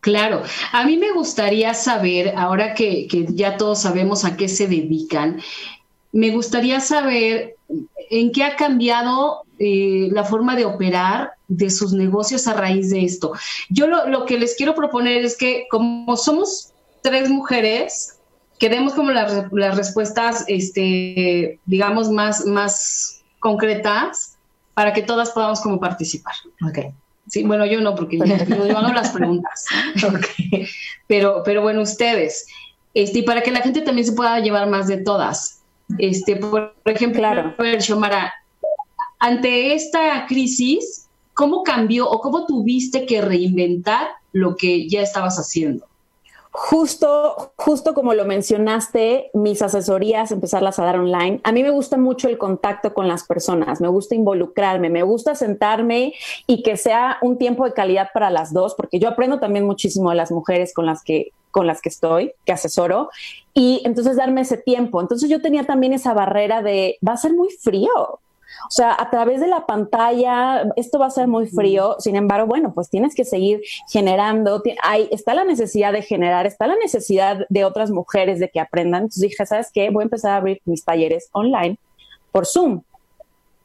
[0.01, 4.67] Claro, a mí me gustaría saber, ahora que, que, ya todos sabemos a qué se
[4.67, 5.41] dedican,
[6.11, 7.55] me gustaría saber
[8.09, 13.03] en qué ha cambiado eh, la forma de operar de sus negocios a raíz de
[13.03, 13.33] esto.
[13.69, 18.17] Yo lo, que les quiero proponer es que como somos tres mujeres,
[18.57, 24.37] que demos como las, respuestas, este, digamos, más, más concretas
[24.73, 26.35] para que todas podamos como participar.
[26.69, 26.91] Okay.
[27.27, 28.23] Sí, bueno, yo no, porque yo,
[28.77, 29.65] hago las preguntas.
[31.07, 32.45] Pero, pero bueno, ustedes.
[32.93, 35.58] Este, y para que la gente también se pueda llevar más de todas.
[35.97, 37.53] Este, por, ejemplo, claro.
[37.57, 38.33] a ver, Xiomara,
[39.19, 45.85] ante esta crisis, ¿cómo cambió o cómo tuviste que reinventar lo que ya estabas haciendo?
[46.51, 51.39] Justo, justo como lo mencionaste, mis asesorías, empezarlas a dar online.
[51.43, 55.35] A mí me gusta mucho el contacto con las personas, me gusta involucrarme, me gusta
[55.35, 56.13] sentarme
[56.47, 60.09] y que sea un tiempo de calidad para las dos, porque yo aprendo también muchísimo
[60.09, 63.09] de las mujeres con las que con las que estoy, que asesoro,
[63.53, 65.01] y entonces darme ese tiempo.
[65.01, 68.19] Entonces yo tenía también esa barrera de, va a ser muy frío,
[68.67, 72.47] o sea, a través de la pantalla, esto va a ser muy frío, sin embargo,
[72.47, 77.45] bueno, pues tienes que seguir generando, hay, está la necesidad de generar, está la necesidad
[77.49, 79.03] de otras mujeres de que aprendan.
[79.03, 79.89] Entonces dije, ¿sabes qué?
[79.89, 81.77] Voy a empezar a abrir mis talleres online
[82.31, 82.81] por Zoom.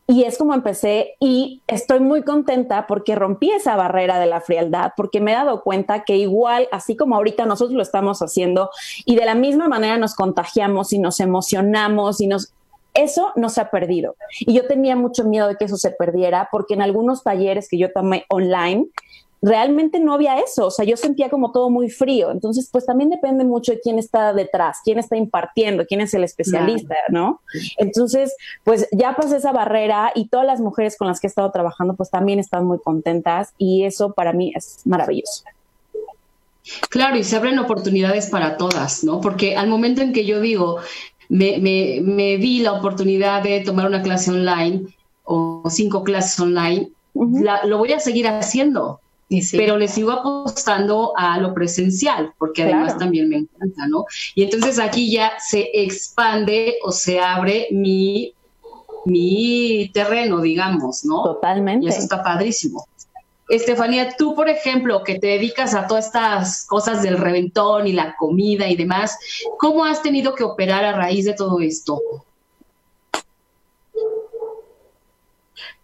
[0.06, 4.92] Y es como empecé y estoy muy contenta porque rompí esa barrera de la frialdad,
[4.96, 8.70] porque me he dado cuenta que igual, así como ahorita nosotros lo estamos haciendo
[9.06, 12.52] y de la misma manera nos contagiamos y nos emocionamos y nos...
[12.92, 14.14] Eso no se ha perdido.
[14.38, 17.76] Y yo tenía mucho miedo de que eso se perdiera porque en algunos talleres que
[17.76, 18.86] yo tomé online,
[19.44, 23.10] realmente no había eso, o sea, yo sentía como todo muy frío, entonces pues también
[23.10, 27.42] depende mucho de quién está detrás, quién está impartiendo, quién es el especialista, ¿no?
[27.76, 31.50] Entonces, pues ya pasé esa barrera y todas las mujeres con las que he estado
[31.50, 35.44] trabajando pues también están muy contentas y eso para mí es maravilloso.
[36.88, 39.20] Claro, y se abren oportunidades para todas, ¿no?
[39.20, 40.78] Porque al momento en que yo digo,
[41.28, 44.86] me, me, me vi la oportunidad de tomar una clase online
[45.24, 49.00] o cinco clases online, lo voy a seguir haciendo,
[49.52, 54.04] pero le sigo apostando a lo presencial, porque además también me encanta, ¿no?
[54.34, 58.34] Y entonces aquí ya se expande o se abre mi,
[59.04, 61.22] mi terreno, digamos, ¿no?
[61.22, 61.86] Totalmente.
[61.86, 62.86] Y eso está padrísimo.
[63.48, 68.16] Estefanía, tú, por ejemplo, que te dedicas a todas estas cosas del reventón y la
[68.16, 69.18] comida y demás,
[69.58, 72.00] ¿cómo has tenido que operar a raíz de todo esto?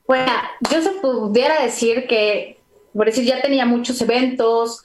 [0.07, 0.33] Bueno,
[0.71, 2.60] yo se pudiera decir que
[2.95, 4.85] por decir, ya tenía muchos eventos.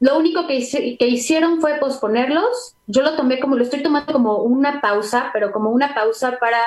[0.00, 2.76] Lo único que, que hicieron fue posponerlos.
[2.86, 6.60] Yo lo tomé como, lo estoy tomando como una pausa, pero como una pausa para,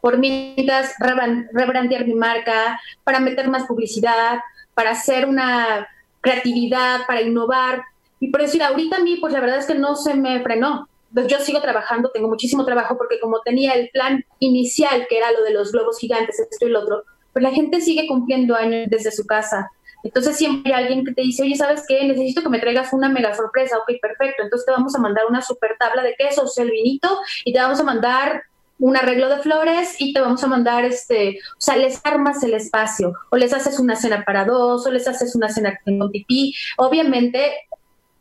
[0.00, 4.40] por mientras, rebrandear mi marca, para meter más publicidad,
[4.74, 5.86] para hacer una
[6.20, 7.82] creatividad, para innovar.
[8.20, 10.88] Y por decir, ahorita a mí, pues la verdad es que no se me frenó.
[11.12, 15.32] Pues yo sigo trabajando, tengo muchísimo trabajo, porque como tenía el plan inicial, que era
[15.32, 18.88] lo de los globos gigantes, esto y lo otro, pues la gente sigue cumpliendo años
[18.90, 19.70] desde su casa.
[20.02, 22.04] Entonces siempre hay alguien que te dice, oye, ¿sabes qué?
[22.04, 23.78] Necesito que me traigas una mega sorpresa.
[23.78, 24.42] Ok, perfecto.
[24.42, 27.80] Entonces te vamos a mandar una super tabla de quesos, el vinito, y te vamos
[27.80, 28.42] a mandar
[28.78, 32.54] un arreglo de flores y te vamos a mandar este, o sea, les armas el
[32.54, 36.54] espacio, o les haces una cena para dos, o les haces una cena con pipí.
[36.76, 37.52] Obviamente,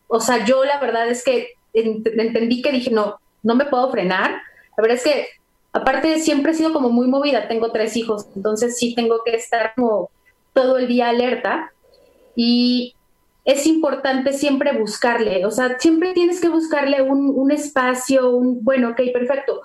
[0.08, 4.32] o sea, yo la verdad es que entendí que dije, no, no me puedo frenar.
[4.78, 5.28] La verdad es que,
[5.74, 9.74] aparte, siempre he sido como muy movida, tengo tres hijos, entonces sí tengo que estar
[9.76, 10.10] como
[10.58, 11.72] todo el día alerta
[12.36, 12.96] y
[13.46, 19.02] es importante siempre buscarle, o sea, siempre tienes que buscarle un, espacio, un, bueno, ok,
[19.14, 19.62] perfecto.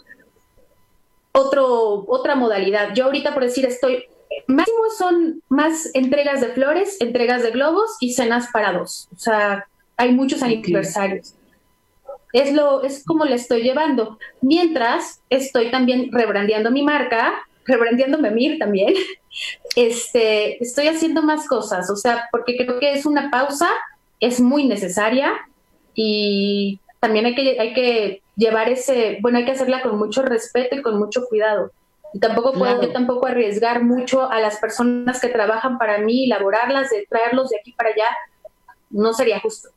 [1.33, 2.93] Otro, otra modalidad.
[2.95, 4.05] Yo ahorita por decir estoy,
[4.47, 9.09] máximo son más entregas de flores, entregas de globos y cenas para dos.
[9.17, 11.35] O sea, hay muchos aniversarios.
[12.35, 14.19] Es lo, es como le estoy llevando.
[14.43, 18.95] Mientras estoy también rebrandeando mi marca, rebrandeándome a mí también,
[19.77, 23.69] este, estoy haciendo más cosas, o sea, porque creo que es una pausa,
[24.21, 25.33] es muy necesaria
[25.95, 30.77] y también hay que, hay que llevar ese, bueno, hay que hacerla con mucho respeto
[30.77, 31.73] y con mucho cuidado.
[32.15, 37.07] Y tampoco puedo tampoco arriesgar mucho a las personas que trabajan para mí, elaborarlas, de
[37.09, 38.17] traerlos de aquí para allá,
[38.91, 39.71] no sería justo.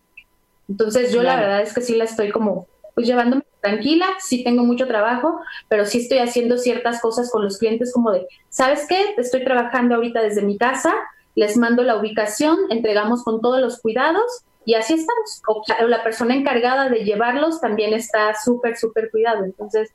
[0.67, 4.63] Entonces yo la verdad es que sí la estoy como pues llevándome tranquila, sí tengo
[4.63, 9.15] mucho trabajo, pero sí estoy haciendo ciertas cosas con los clientes como de, ¿sabes qué?
[9.17, 10.93] Estoy trabajando ahorita desde mi casa,
[11.33, 15.41] les mando la ubicación, entregamos con todos los cuidados y así estamos.
[15.47, 19.43] O la persona encargada de llevarlos también está súper, súper cuidado.
[19.43, 19.89] Entonces,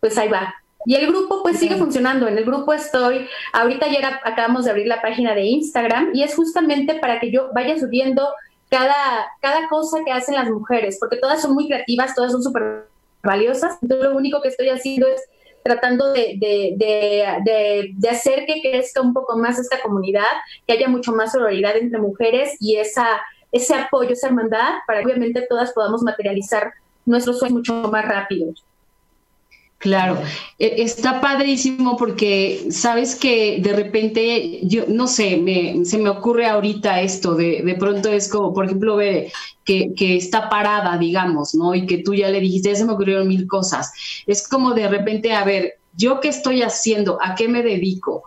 [0.00, 0.54] pues ahí va.
[0.84, 2.28] Y el grupo pues sigue funcionando.
[2.28, 6.34] En el grupo estoy, ahorita ayer acabamos de abrir la página de Instagram y es
[6.34, 8.28] justamente para que yo vaya subiendo
[8.68, 12.88] cada, cada cosa que hacen las mujeres, porque todas son muy creativas, todas son súper
[13.22, 13.78] valiosas.
[13.82, 15.22] Entonces lo único que estoy haciendo es
[15.62, 20.24] tratando de, de, de, hacer que crezca un poco más esta comunidad,
[20.66, 23.20] que haya mucho más sororidad entre mujeres y esa,
[23.52, 26.72] ese apoyo, esa hermandad, para que obviamente todas podamos materializar
[27.04, 28.52] nuestros sueños mucho más rápido.
[29.78, 30.20] Claro,
[30.58, 36.46] e, está padrísimo porque sabes que de repente, yo no sé, me, se me ocurre
[36.46, 39.32] ahorita esto, de, de pronto es como, por ejemplo, ve
[39.64, 41.76] que, que, está parada, digamos, ¿no?
[41.76, 43.92] Y que tú ya le dijiste, ya se me ocurrieron mil cosas.
[44.26, 47.18] Es como de repente, a ver, ¿yo qué estoy haciendo?
[47.22, 48.24] ¿A qué me dedico?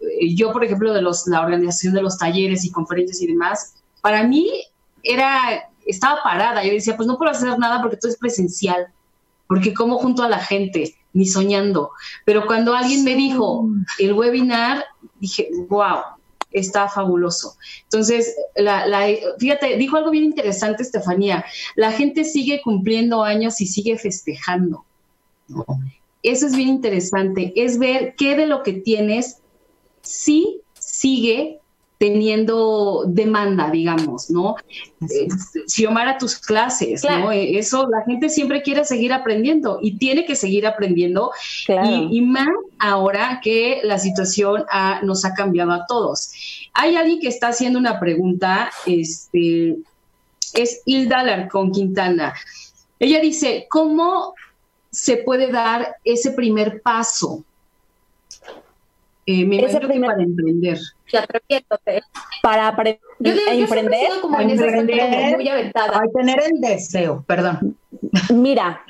[0.00, 3.74] Eh, yo, por ejemplo, de los, la organización de los talleres y conferencias y demás,
[4.02, 4.50] para mí
[5.04, 6.64] era, estaba parada.
[6.64, 8.88] Yo decía, pues no puedo hacer nada porque todo es presencial
[9.48, 11.90] porque como junto a la gente, ni soñando.
[12.24, 14.84] Pero cuando alguien me dijo el webinar,
[15.18, 16.00] dije, wow,
[16.52, 17.56] está fabuloso.
[17.84, 19.06] Entonces, la,
[19.38, 24.84] fíjate, dijo algo bien interesante Estefanía, la gente sigue cumpliendo años y sigue festejando.
[26.22, 29.38] Eso es bien interesante, es ver qué de lo que tienes
[30.02, 31.57] sí sigue
[31.98, 34.54] teniendo demanda, digamos, ¿no?
[35.02, 35.28] Eh,
[35.66, 37.32] si Omar a tus clases, ¿no?
[37.32, 41.32] Eh, eso, la gente siempre quiere seguir aprendiendo y tiene que seguir aprendiendo.
[41.66, 44.64] Y, más ahora que la situación
[45.02, 46.30] nos ha cambiado a todos.
[46.72, 49.76] Hay alguien que está haciendo una pregunta, este,
[50.54, 52.32] es Hilda Larcón Quintana.
[53.00, 54.34] Ella dice, ¿cómo
[54.90, 57.44] se puede dar ese primer paso?
[59.30, 60.08] Eh, me ese primer...
[60.08, 60.78] para emprender.
[62.42, 62.74] Para
[63.20, 64.08] yo emprender.
[64.22, 66.02] Como emprender, muy aventada.
[66.14, 67.76] tener el deseo, perdón.
[68.32, 68.82] Mira,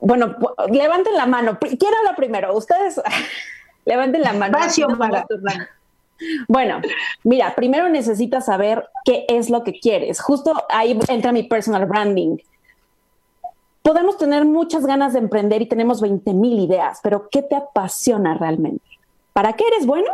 [0.00, 0.36] bueno,
[0.72, 1.58] levanten la mano.
[1.60, 2.56] ¿Quién habla primero?
[2.56, 2.98] Ustedes
[3.84, 4.56] levanten la mano.
[6.48, 6.80] Bueno,
[7.22, 10.18] mira, primero necesitas saber qué es lo que quieres.
[10.18, 12.38] Justo ahí entra mi personal branding.
[13.82, 18.32] Podemos tener muchas ganas de emprender y tenemos 20 mil ideas, pero ¿qué te apasiona
[18.32, 18.93] realmente?
[19.34, 20.10] ¿Para qué eres bueno?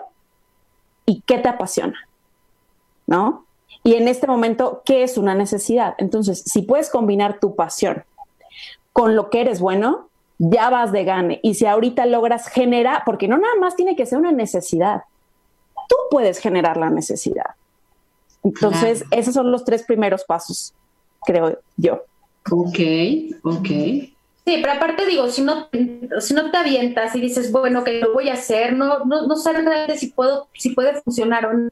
[1.06, 2.08] ¿Y qué te apasiona?
[3.06, 3.44] ¿No?
[3.84, 5.94] Y en este momento, ¿qué es una necesidad?
[5.98, 8.04] Entonces, si puedes combinar tu pasión
[8.92, 11.38] con lo que eres bueno, ya vas de gane.
[11.42, 15.02] Y si ahorita logras generar, porque no nada más tiene que ser una necesidad,
[15.88, 17.54] tú puedes generar la necesidad.
[18.42, 20.74] Entonces, esos son los tres primeros pasos,
[21.26, 22.02] creo yo.
[22.50, 22.78] Ok,
[23.42, 23.68] ok.
[24.44, 25.68] Sí, pero aparte digo, si no,
[26.20, 29.36] si no te avientas y dices, bueno, que lo voy a hacer, no, no, no
[29.36, 31.70] sabes realmente si puedo, si puede funcionar o no.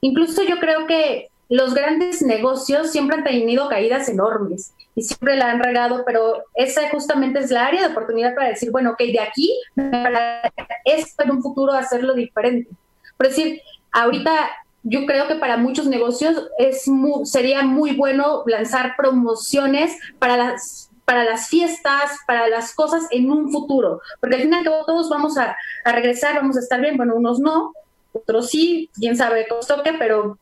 [0.00, 5.50] Incluso yo creo que los grandes negocios siempre han tenido caídas enormes y siempre la
[5.50, 9.20] han regado, pero esa justamente es la área de oportunidad para decir, bueno, ok, de
[9.20, 10.52] aquí para
[10.84, 12.70] esto en un futuro hacerlo diferente.
[13.16, 14.50] Por decir, ahorita
[14.82, 16.84] yo creo que para muchos negocios es
[17.24, 23.50] sería muy bueno lanzar promociones para las para las fiestas, para las cosas en un
[23.50, 27.72] futuro, porque al final todos vamos a, regresar, vamos a estar bien, bueno, unos no,
[28.12, 30.38] otros sí, quién sabe cómo toque, pero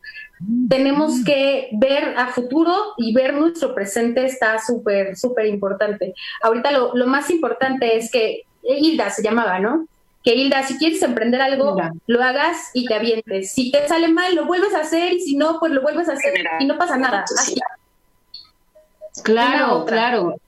[0.69, 6.15] tenemos que ver a futuro y ver nuestro presente está súper, súper importante.
[6.43, 9.87] Ahorita lo, lo, más importante es que Hilda se llamaba, ¿no?
[10.25, 11.77] que Hilda, si quieres emprender algo,
[12.09, 13.53] lo hagas y te avientes.
[13.53, 16.15] Si te sale mal, lo vuelves a hacer y si no, pues lo vuelves a
[16.15, 17.25] hacer y no pasa nada.
[19.23, 20.41] Claro, claro.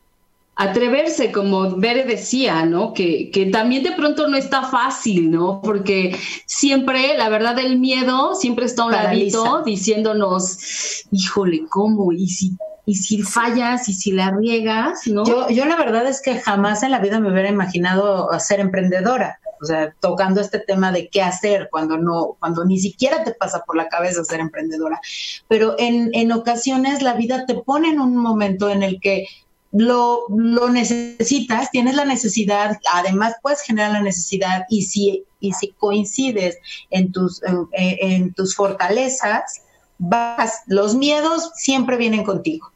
[0.58, 2.92] Atreverse, como Bere decía, ¿no?
[2.92, 5.60] Que, que también de pronto no está fácil, ¿no?
[5.62, 12.12] Porque siempre, la verdad, el miedo siempre está a un ladito diciéndonos, híjole, ¿cómo?
[12.12, 15.22] ¿Y si y si fallas y si la riegas, ¿no?
[15.26, 19.38] Yo, yo la verdad es que jamás en la vida me hubiera imaginado ser emprendedora
[19.60, 23.62] o sea, tocando este tema de qué hacer cuando no, cuando ni siquiera te pasa
[23.66, 25.00] por la cabeza ser emprendedora.
[25.48, 29.26] Pero en, en ocasiones la vida te pone en un momento en el que
[29.72, 35.72] lo, lo, necesitas, tienes la necesidad, además puedes generar la necesidad y si, y si
[35.72, 36.58] coincides
[36.90, 39.62] en tus, en, tus fortalezas,
[39.98, 42.72] vas, los miedos siempre vienen contigo.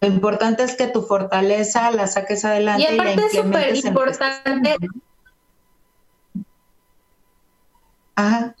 [0.00, 2.88] Lo importante es que tu fortaleza la saques adelante.
[2.90, 4.76] Y aparte es súper importante
[8.16, 8.54] Ajá.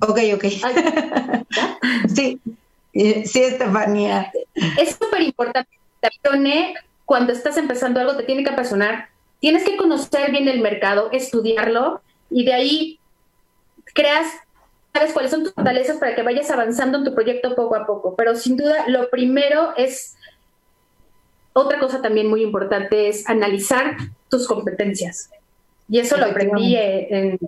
[0.00, 0.44] Ok, ok.
[2.14, 2.40] sí,
[3.24, 4.32] sí, Estefanía.
[4.78, 5.70] Es súper importante.
[7.04, 9.08] Cuando estás empezando algo, te tiene que apasionar.
[9.40, 13.00] Tienes que conocer bien el mercado, estudiarlo y de ahí
[13.92, 14.26] creas,
[14.92, 18.14] sabes cuáles son tus fortalezas para que vayas avanzando en tu proyecto poco a poco.
[18.16, 20.16] Pero sin duda, lo primero es,
[21.52, 23.96] otra cosa también muy importante es analizar
[24.30, 25.30] tus competencias.
[25.88, 27.38] Y eso lo aprendí en,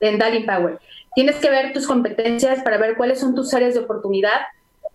[0.00, 0.78] en Power.
[1.14, 4.42] Tienes que ver tus competencias para ver cuáles son tus áreas de oportunidad,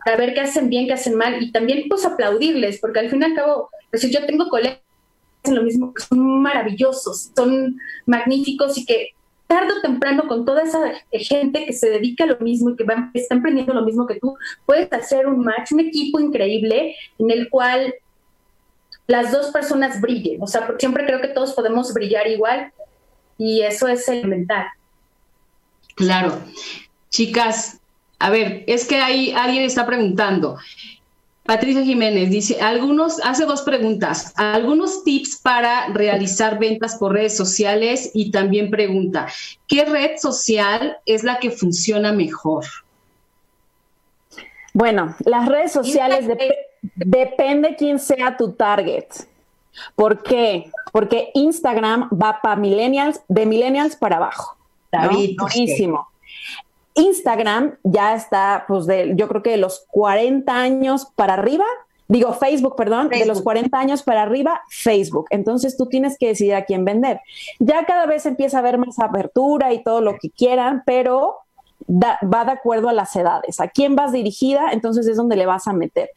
[0.03, 3.21] para ver qué hacen bien, qué hacen mal y también pues aplaudirles, porque al fin
[3.21, 7.77] y al cabo, pues, yo tengo colegas que hacen lo mismo, que son maravillosos, son
[8.05, 9.09] magníficos y que
[9.47, 10.79] tarde o temprano con toda esa
[11.11, 14.17] gente que se dedica a lo mismo y que, va, está emprendiendo lo mismo que
[14.17, 17.93] tú, puedes hacer un match, un equipo increíble en el cual
[19.07, 20.41] las dos personas brillen.
[20.41, 22.71] O sea, siempre creo que todos podemos brillar igual
[23.37, 24.67] y eso es elemental.
[25.95, 26.41] Claro.
[27.09, 27.80] Chicas,
[28.21, 30.57] a ver, es que ahí alguien está preguntando.
[31.43, 38.11] Patricia Jiménez dice, algunos, hace dos preguntas, algunos tips para realizar ventas por redes sociales
[38.13, 39.27] y también pregunta,
[39.67, 42.65] ¿qué red social es la que funciona mejor?
[44.73, 46.27] Bueno, las redes sociales
[46.95, 49.07] depende quién sea tu target.
[49.95, 50.71] ¿Por qué?
[50.91, 54.55] Porque Instagram va para millennials, de millennials para abajo.
[54.91, 56.07] Buenísimo.
[56.95, 61.65] Instagram ya está, pues, de, yo creo que de los 40 años para arriba,
[62.07, 65.27] digo Facebook, perdón, de los 40 años para arriba, Facebook.
[65.29, 67.21] Entonces tú tienes que decidir a quién vender.
[67.59, 71.37] Ya cada vez empieza a haber más apertura y todo lo que quieran, pero
[71.89, 73.59] va de acuerdo a las edades.
[73.59, 74.71] ¿A quién vas dirigida?
[74.71, 76.09] Entonces es donde le vas a meter.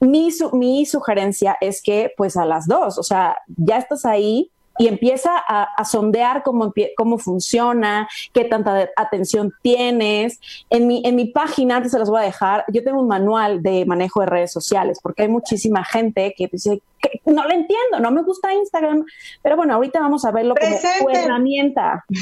[0.00, 4.88] Mi, mi sugerencia es que pues a las dos, o sea, ya estás ahí, y
[4.88, 10.40] empieza a, sondear cómo, cómo funciona, qué tanta atención tienes.
[10.70, 13.62] En mi, en mi página, antes se los voy a dejar, yo tengo un manual
[13.62, 18.00] de manejo de redes sociales, porque hay muchísima gente que dice, que no lo entiendo,
[18.00, 19.04] no me gusta Instagram,
[19.42, 22.04] pero bueno, ahorita vamos a verlo como herramienta.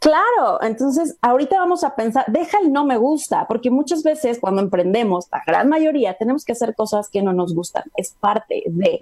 [0.00, 4.60] Claro, entonces ahorita vamos a pensar, deja el no me gusta, porque muchas veces cuando
[4.60, 8.98] emprendemos, la gran mayoría, tenemos que hacer cosas que no nos gustan, es parte de...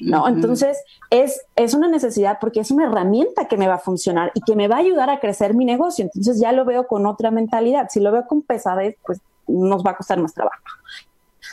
[0.00, 0.28] ¿no?
[0.28, 0.78] Entonces,
[1.10, 4.56] es, es una necesidad porque es una herramienta que me va a funcionar y que
[4.56, 6.04] me va a ayudar a crecer mi negocio.
[6.04, 7.88] Entonces, ya lo veo con otra mentalidad.
[7.90, 10.62] Si lo veo con pesadez, pues nos va a costar más trabajo.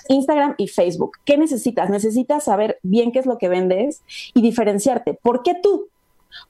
[0.07, 1.17] Instagram y Facebook.
[1.25, 1.89] ¿Qué necesitas?
[1.89, 4.01] Necesitas saber bien qué es lo que vendes
[4.33, 5.13] y diferenciarte.
[5.13, 5.87] ¿Por qué tú?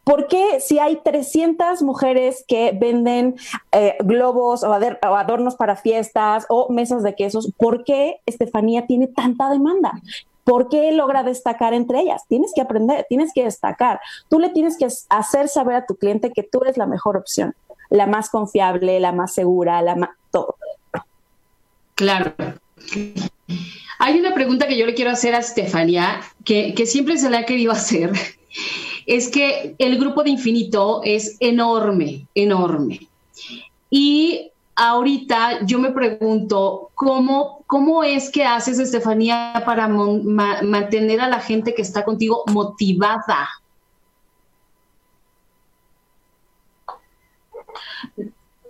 [0.03, 3.35] ¿Por qué si hay 300 mujeres que venden
[3.71, 9.49] eh, globos o, adornos para fiestas o mesas de quesos, por qué Estefanía tiene tanta
[9.49, 10.01] demanda?
[10.43, 12.23] ¿Por qué logra destacar entre ellas?
[12.27, 13.99] Tienes que aprender, tienes que destacar.
[14.29, 17.55] Tú le tienes que hacer saber a tu cliente que tú eres la mejor opción,
[17.89, 20.55] la más confiable, la más segura, la más todo.
[21.95, 22.33] Claro.
[23.99, 27.39] Hay una pregunta que yo le quiero hacer a Estefanía, que, que siempre se la
[27.39, 28.11] ha querido hacer
[29.05, 33.07] es que el grupo de infinito es enorme, enorme.
[33.89, 34.50] Y
[34.81, 41.75] ahorita yo me pregunto, ¿cómo, cómo es que haces, Estefanía, para mantener a la gente
[41.75, 43.47] que está contigo motivada?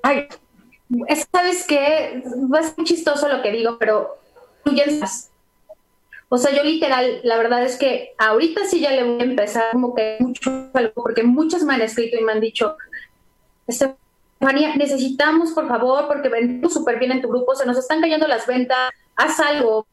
[0.04, 0.28] Ay,
[1.32, 4.18] sabes que es muy chistoso lo que digo, pero
[4.66, 5.32] tú ya estás
[6.34, 9.66] o sea, yo literal, la verdad es que ahorita sí ya le voy a empezar
[9.74, 12.78] como que mucho, porque muchos me han escrito y me han dicho,
[14.42, 18.28] Estefanía, necesitamos, por favor, porque vendemos súper bien en tu grupo, se nos están cayendo
[18.28, 19.86] las ventas, haz algo.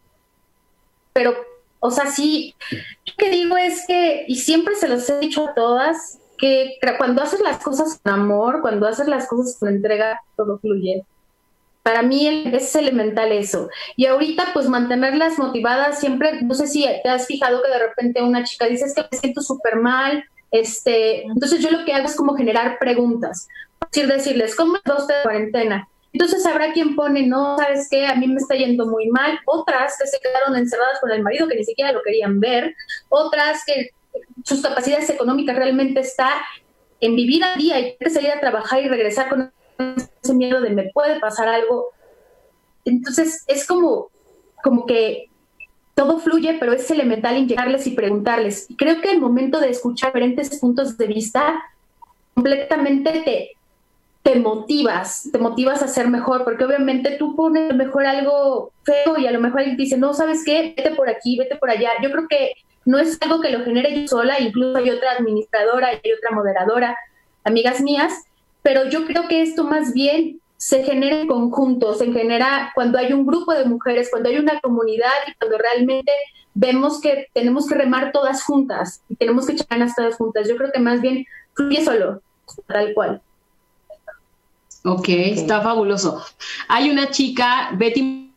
[1.13, 1.35] Pero,
[1.81, 5.55] o sea, sí, lo que digo es que, y siempre se los he dicho a
[5.55, 10.59] todas, que cuando haces las cosas con amor, cuando haces las cosas con entrega, todo
[10.61, 11.05] fluye.
[11.83, 13.69] Para mí es elemental eso.
[13.97, 18.23] Y ahorita, pues mantenerlas motivadas siempre, no sé si te has fijado que de repente
[18.23, 20.25] una chica dice, es que me siento súper mal.
[20.51, 23.47] Este, entonces yo lo que hago es como generar preguntas.
[23.91, 25.89] Es decir, decirles, ¿cómo es usted de cuarentena?
[26.13, 28.07] Entonces habrá quien pone, no, ¿sabes qué?
[28.07, 29.39] A mí me está yendo muy mal.
[29.47, 32.75] Otras que se quedaron encerradas con el marido que ni siquiera lo querían ver.
[33.09, 33.91] Otras que
[34.45, 36.31] sus capacidades económicas realmente está
[37.01, 40.91] en vivir al día y salir a trabajar y regresar con ese miedo de me
[40.93, 41.91] puede pasar algo.
[42.85, 44.11] Entonces es como,
[44.63, 45.29] como que
[45.95, 48.69] todo fluye, pero es elemental inyectarles y preguntarles.
[48.77, 51.63] Creo que el momento de escuchar diferentes puntos de vista,
[52.35, 53.58] completamente te,
[54.29, 59.27] te motivas, te motivas a ser mejor, porque obviamente tú pones mejor algo feo y
[59.27, 60.75] a lo mejor alguien dice, no, ¿sabes qué?
[60.77, 61.93] Vete por aquí, vete por allá.
[62.03, 62.53] Yo creo que
[62.85, 66.95] no es algo que lo genere yo sola, incluso hay otra administradora, hay otra moderadora,
[67.43, 68.13] amigas mías,
[68.61, 73.15] pero yo creo que esto más bien se genera en conjunto, se genera cuando hay
[73.15, 76.13] un grupo de mujeres, cuando hay una comunidad y cuando realmente
[76.53, 80.47] vemos que tenemos que remar todas juntas y tenemos que echar todas juntas.
[80.47, 81.25] Yo creo que más bien
[81.55, 82.21] fluye solo,
[82.67, 83.23] tal cual.
[84.85, 86.23] Ok, está fabuloso.
[86.69, 88.29] Hay una chica, Betty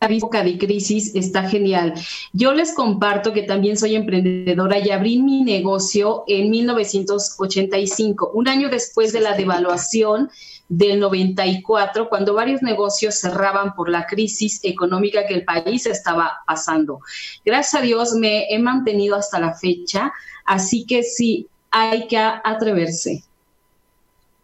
[0.00, 1.94] época de crisis está genial.
[2.32, 8.70] Yo les comparto que también soy emprendedora y abrí mi negocio en 1985, un año
[8.70, 10.30] después de la devaluación
[10.68, 17.00] del 94, cuando varios negocios cerraban por la crisis económica que el país estaba pasando.
[17.44, 20.12] Gracias a Dios me he mantenido hasta la fecha,
[20.46, 23.24] así que sí, hay que atreverse.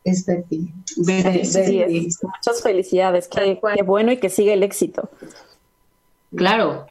[0.05, 0.24] Es
[0.97, 5.11] Muchas felicidades, qué, qué, bueno y que siga el éxito.
[6.35, 6.87] Claro,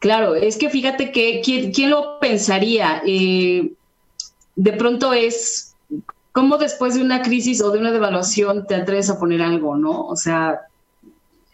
[0.00, 3.00] claro, es que fíjate que quién, lo pensaría.
[3.06, 3.72] Eh,
[4.56, 5.76] de pronto es
[6.32, 10.06] como después de una crisis o de una devaluación te atreves a poner algo, ¿no?
[10.06, 10.62] O sea,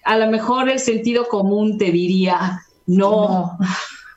[0.05, 3.59] a lo mejor el sentido común te diría, no.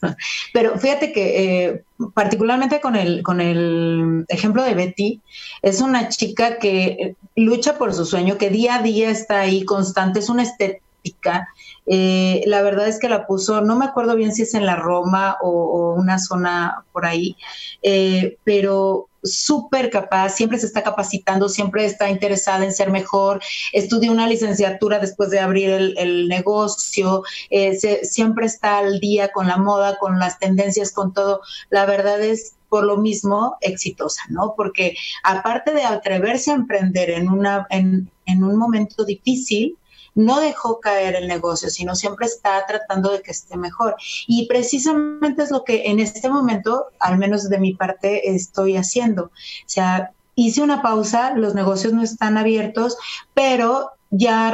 [0.53, 5.21] Pero fíjate que eh, particularmente con el, con el ejemplo de Betty,
[5.61, 10.19] es una chica que lucha por su sueño, que día a día está ahí constante,
[10.19, 11.47] es una estética
[11.87, 14.75] eh, la verdad es que la puso, no me acuerdo bien si es en la
[14.75, 17.37] Roma o, una zona por ahí,
[17.81, 24.11] eh, pero súper capaz, siempre se está capacitando, siempre está interesada en ser mejor, estudia
[24.11, 29.97] una licenciatura después de abrir el, negocio, eh, siempre está al día con la moda,
[29.97, 31.41] con las tendencias, con todo.
[31.69, 34.53] La verdad es por lo mismo exitosa, ¿no?
[34.55, 39.77] Porque aparte de atreverse a emprender en, una, en un momento difícil,
[40.17, 43.95] no dejó caer el negocio, sino siempre está tratando de que esté mejor.
[44.25, 49.25] Y precisamente es lo que en este momento, al menos de mi parte, estoy haciendo.
[49.25, 49.31] O
[49.67, 52.97] sea, hice una pausa, los negocios no están abiertos,
[53.35, 54.49] pero ya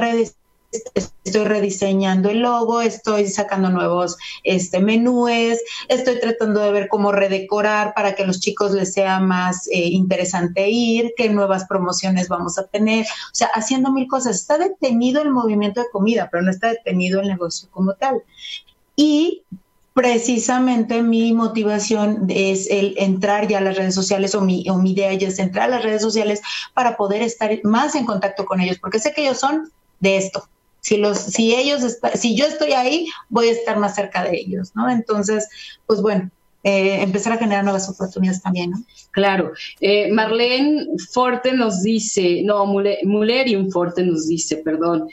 [1.24, 7.94] estoy rediseñando el logo, estoy sacando nuevos este, menúes, estoy tratando de ver cómo redecorar
[7.94, 12.58] para que a los chicos les sea más eh, interesante ir, qué nuevas promociones vamos
[12.58, 14.36] a tener, o sea, haciendo mil cosas.
[14.36, 18.22] Está detenido el movimiento de comida, pero no está detenido el negocio como tal.
[18.96, 19.44] Y
[19.94, 24.92] precisamente mi motivación es el entrar ya a las redes sociales o mi, o mi
[24.92, 26.42] idea ya es entrar a las redes sociales
[26.74, 30.48] para poder estar más en contacto con ellos, porque sé que ellos son de esto,
[30.84, 31.82] si los si ellos
[32.14, 35.48] si yo estoy ahí voy a estar más cerca de ellos no entonces
[35.88, 36.30] pues bueno
[36.64, 39.52] eh, empezar a generar nuevas oportunidades también no claro.
[39.82, 45.10] Eh, Marlene Forte nos dice no Mulerium Forte nos dice perdón.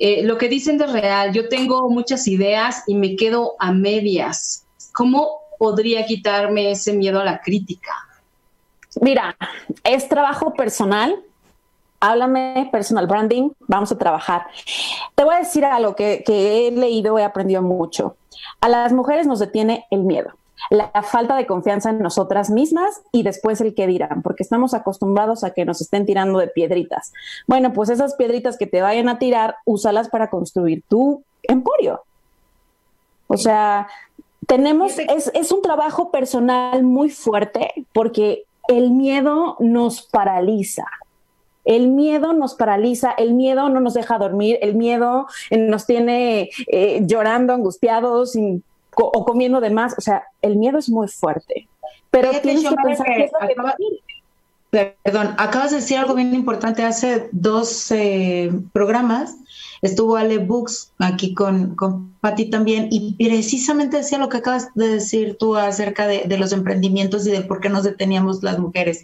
[0.00, 4.66] Eh, lo que dicen de real yo tengo muchas ideas y me quedo a medias.
[4.92, 7.92] Cómo podría quitarme ese miedo a la crítica
[9.00, 9.36] Mira,
[9.82, 11.16] es trabajo personal,
[12.08, 14.46] háblame personal branding, vamos a trabajar.
[15.14, 18.16] Te voy a decir algo que, que he leído, he aprendido mucho.
[18.60, 20.32] A las mujeres nos detiene el miedo
[20.70, 25.44] la falta de confianza en nosotras mismas y después el que dirán, porque estamos acostumbrados
[25.44, 27.12] a que nos estén tirando de piedritas.
[27.46, 32.02] Bueno, pues esas piedritas que te vayan a tirar, úsalas para construir tu emporio.
[33.26, 33.88] O sea,
[34.46, 40.84] tenemos, es, es un trabajo personal muy fuerte porque el miedo nos paraliza.
[41.64, 46.50] El miedo nos paraliza, el miedo no nos deja dormir, el miedo eh, nos tiene
[46.66, 48.34] eh, llorando, angustiados
[48.96, 49.94] o comiendo de más.
[49.96, 51.68] O sea, el miedo es muy fuerte.
[52.10, 53.30] Pero tienes que pensar que,
[55.04, 56.82] Perdón, acabas de decir algo bien importante.
[56.82, 59.36] Hace dos eh, programas
[59.82, 64.88] estuvo Ale Books aquí con, con Patti también y precisamente decía lo que acabas de
[64.88, 69.02] decir tú acerca de, los emprendimientos y de por qué nos deteníamos las mujeres.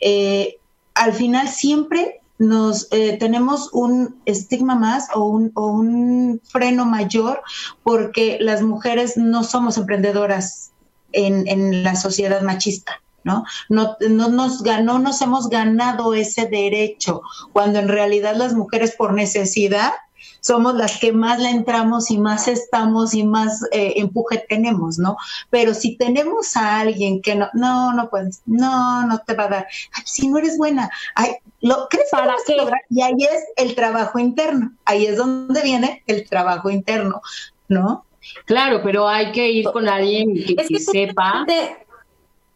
[0.00, 0.59] Eh,
[1.00, 7.42] al final siempre nos eh, tenemos un estigma más o un, o un, freno mayor
[7.82, 10.72] porque las mujeres no somos emprendedoras
[11.12, 13.00] en, la sociedad machista.
[13.24, 13.44] ¿no?
[13.70, 17.22] No, no, nos ganó, nos hemos ganado ese derecho,
[17.52, 19.92] cuando en realidad las mujeres por necesidad
[20.40, 25.16] somos las que más le entramos y más estamos y más eh, empuje tenemos, ¿no?
[25.50, 29.48] Pero si tenemos a alguien que no, no, no puedes, no, no te va a
[29.48, 29.66] dar,
[30.04, 34.18] si no eres buena, ay, lo crees para qué lograr y ahí es el trabajo
[34.18, 37.20] interno, ahí es donde viene el trabajo interno,
[37.68, 38.04] ¿no?
[38.44, 41.44] Claro, pero hay que ir con alguien que, que sepa.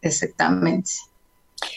[0.03, 0.91] Exactamente.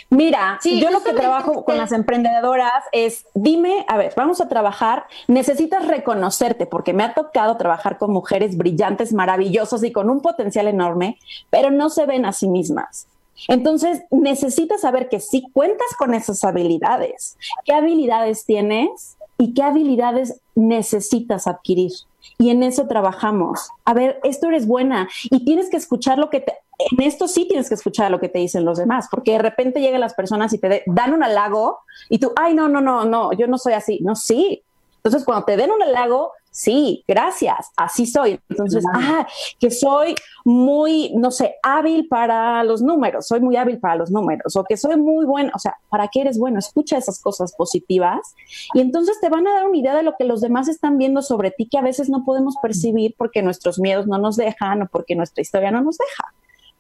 [0.10, 5.06] Mira, yo lo que trabajo con las emprendedoras es, dime, a ver, vamos a trabajar,
[5.28, 10.68] necesitas reconocerte, porque me ha tocado trabajar con mujeres brillantes, maravillosas y con un potencial
[10.68, 11.20] enorme,
[11.50, 13.08] pero no se ven a sí mismas.
[13.48, 17.38] Entonces, necesitas saber que sí cuentas con esas habilidades.
[17.66, 21.92] ¿Qué habilidades tienes y qué habilidades necesitas adquirir?
[22.40, 23.70] Y en eso trabajamos.
[23.86, 27.48] A ver, esto eres buena y tienes que escuchar lo que te, en esto sí
[27.48, 30.54] tienes que escuchar lo que te dicen los demás, porque de repente llegan las personas
[30.54, 33.74] y te dan un halago y tú, ay, no, no, no, no, yo no soy
[33.74, 34.00] así.
[34.02, 34.64] No, sí.
[34.98, 38.40] Entonces, cuando te den un halago, sí, gracias, así soy.
[38.50, 39.26] Entonces, ah,
[39.60, 44.56] que soy muy, no sé, hábil para los números, soy muy hábil para los números,
[44.56, 46.60] o que soy muy bueno, o sea, ¿para qué eres bueno?
[46.60, 48.36] Escucha esas cosas positivas
[48.74, 51.22] y entonces te van a dar una idea de lo que los demás están viendo
[51.22, 54.88] sobre ti que a veces no podemos percibir porque nuestros miedos no nos dejan o
[54.88, 56.34] porque nuestra historia no nos deja.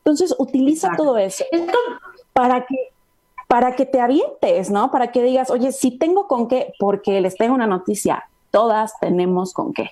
[0.07, 1.43] Entonces, utiliza todo eso
[2.31, 2.75] para que
[3.47, 4.89] para que te avientes, ¿no?
[4.89, 9.53] Para que digas, oye, si tengo con qué, porque les tengo una noticia, todas tenemos
[9.53, 9.91] con qué,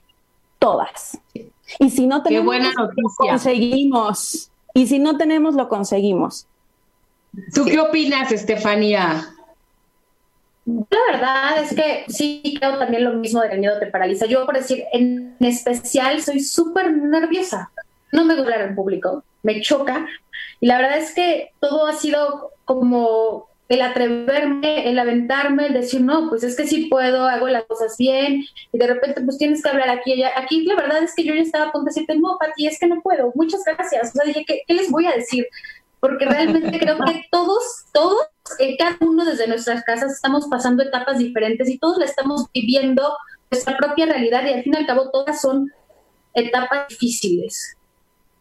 [0.57, 1.17] todas.
[1.79, 3.03] Y si no tenemos, buena noticia.
[3.19, 4.51] lo conseguimos.
[4.73, 6.47] Y si no tenemos, lo conseguimos.
[7.53, 9.33] ¿Tú qué opinas, Estefanía?
[10.65, 14.27] La verdad es que sí creo también lo mismo del miedo te paraliza.
[14.27, 17.71] Yo, por decir, en especial, soy súper nerviosa.
[18.11, 20.07] No me gusta en público me choca.
[20.59, 26.01] Y la verdad es que todo ha sido como el atreverme, el aventarme, el decir,
[26.01, 29.63] no, pues es que sí puedo, hago las cosas bien, y de repente pues tienes
[29.63, 30.33] que hablar aquí y allá.
[30.37, 32.79] Aquí la verdad es que yo ya estaba a punto de decirte, no, Pati, es
[32.79, 34.09] que no puedo, muchas gracias.
[34.09, 35.47] O sea, dije, ¿qué, les voy a decir?
[35.99, 38.27] Porque realmente creo que todos, todos,
[38.59, 43.17] en cada uno desde nuestras casas estamos pasando etapas diferentes y todos la estamos viviendo
[43.49, 45.71] nuestra propia realidad y al fin y al cabo todas son
[46.35, 47.74] etapas difíciles.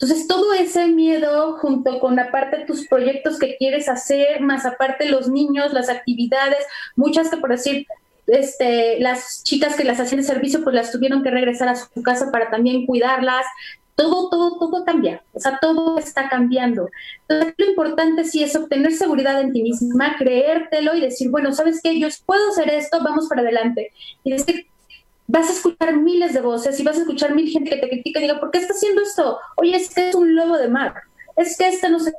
[0.05, 5.31] Entonces, todo ese miedo junto con aparte tus proyectos que quieres hacer, más aparte los
[5.31, 6.59] niños, las actividades,
[6.95, 7.87] muchas que por decir,
[8.27, 12.03] este, las chicas que las hacían de servicio, pues las tuvieron que regresar a su
[12.03, 13.47] casa para también cuidarlas.
[13.95, 15.23] Todo, todo, todo cambia.
[15.33, 16.91] O sea, todo está cambiando.
[17.27, 21.81] Entonces, lo importante sí es obtener seguridad en ti misma, creértelo y decir, bueno, ¿sabes
[21.83, 21.99] qué?
[21.99, 23.91] Yo puedo hacer esto, vamos para adelante.
[24.23, 24.67] Y decir,
[25.27, 28.19] vas a escuchar miles de voces y vas a escuchar mil gente que te critica
[28.19, 29.39] y diga, ¿por qué está haciendo esto?
[29.57, 30.95] Oye, es que es un lobo de mar.
[31.37, 32.13] Es que este no se...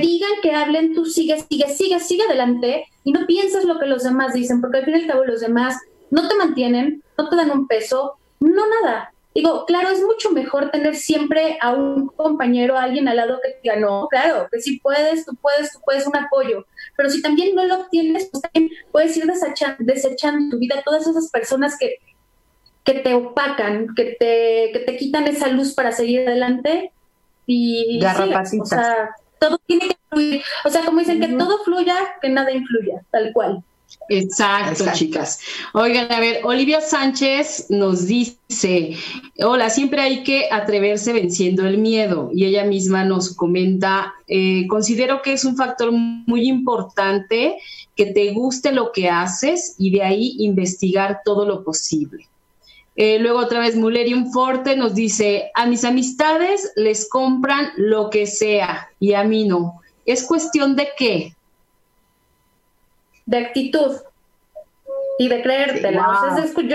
[0.00, 4.04] Digan que hablen, tú sigues, sigue, sigue, sigue adelante y no pienses lo que los
[4.04, 5.76] demás dicen, porque al fin y al cabo los demás
[6.10, 9.12] no te mantienen, no te dan un peso, no nada.
[9.34, 13.50] Digo, claro, es mucho mejor tener siempre a un compañero, a alguien al lado que
[13.50, 16.66] te diga, no, claro, que si puedes, tú puedes, tú puedes un apoyo.
[16.96, 21.06] Pero si también no lo obtienes, pues también puedes ir desechando, desechando tu vida todas
[21.06, 21.96] esas personas que
[22.84, 26.92] que te opacan, que te, que te quitan esa luz para seguir adelante.
[27.46, 28.00] Y
[28.46, 30.42] sí, o sea, todo tiene que fluir.
[30.64, 33.62] O sea, como dicen, que todo fluya, que nada influya, tal cual.
[34.08, 35.40] Exacto, chicas.
[35.74, 38.96] Oigan, a ver, Olivia Sánchez nos dice,
[39.38, 42.30] hola, siempre hay que atreverse venciendo el miedo.
[42.32, 47.58] Y ella misma nos comenta, eh, considero que es un factor muy importante
[47.94, 52.26] que te guste lo que haces y de ahí investigar todo lo posible.
[52.94, 58.26] Eh, luego otra vez Mulerium Forte nos dice, a mis amistades les compran lo que
[58.26, 59.80] sea y a mí no.
[60.04, 61.34] ¿Es cuestión de qué?
[63.24, 63.96] De actitud
[65.18, 66.06] y de creértela.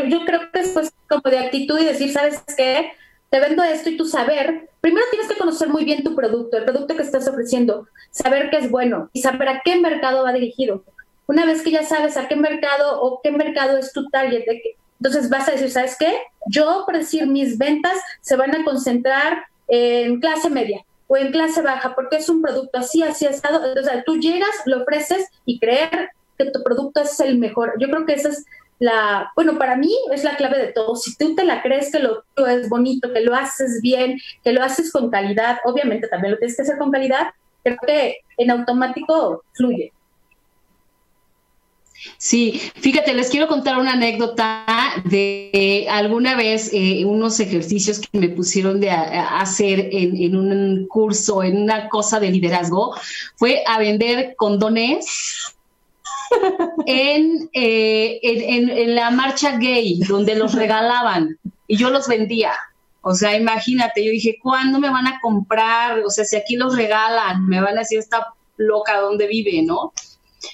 [0.08, 2.92] yo, creo que es pues como de actitud y decir, ¿sabes qué?
[3.30, 6.64] Te vendo esto y tú saber, primero tienes que conocer muy bien tu producto, el
[6.64, 10.84] producto que estás ofreciendo, saber qué es bueno y saber a qué mercado va dirigido.
[11.28, 14.62] Una vez que ya sabes a qué mercado o qué mercado es tu target, de
[14.62, 16.14] qué, entonces vas a decir, ¿sabes qué?
[16.48, 21.62] Yo, por decir, mis ventas se van a concentrar en clase media o en clase
[21.62, 23.66] baja, porque es un producto así, así estado.
[23.66, 27.74] Entonces, tú llegas, lo ofreces y creer que tu producto es el mejor.
[27.80, 28.46] Yo creo que esa es
[28.80, 30.96] la, bueno, para mí es la clave de todo.
[30.96, 34.64] Si tú te la crees que lo es bonito, que lo haces bien, que lo
[34.64, 37.28] haces con calidad, obviamente también lo tienes que hacer con calidad,
[37.64, 39.94] creo que en automático fluye.
[42.18, 44.66] Sí, fíjate, les quiero contar una anécdota
[45.06, 51.58] de alguna vez eh, unos ejercicios que me pusieron de hacer en, un curso, en
[51.58, 52.96] una cosa de liderazgo,
[53.36, 55.54] fue a vender condones
[56.86, 61.38] en, eh, en, la marcha gay, donde los regalaban
[61.68, 62.54] y yo los vendía.
[63.02, 66.00] O sea, imagínate, yo dije, ¿cuándo me van a comprar?
[66.00, 69.94] O sea, si aquí los regalan, me van a decir esta loca donde vive, ¿no?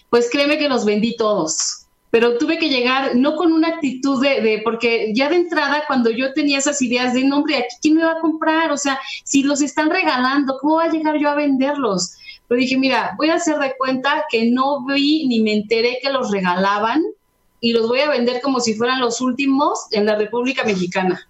[0.09, 1.85] Pues créeme que los vendí todos.
[2.09, 6.33] Pero tuve que llegar no con una actitud de, porque ya de entrada cuando yo
[6.33, 9.61] tenía esas ideas de, nombre, aquí quién me va a comprar, o sea, si los
[9.61, 12.15] están regalando, ¿cómo va a llegar yo a venderlos?
[12.47, 16.11] Pero dije, mira, voy a hacer de cuenta que no vi ni me enteré que
[16.11, 17.03] los regalaban
[17.59, 21.25] y los voy a vender como si fueran los últimos en la República Mexicana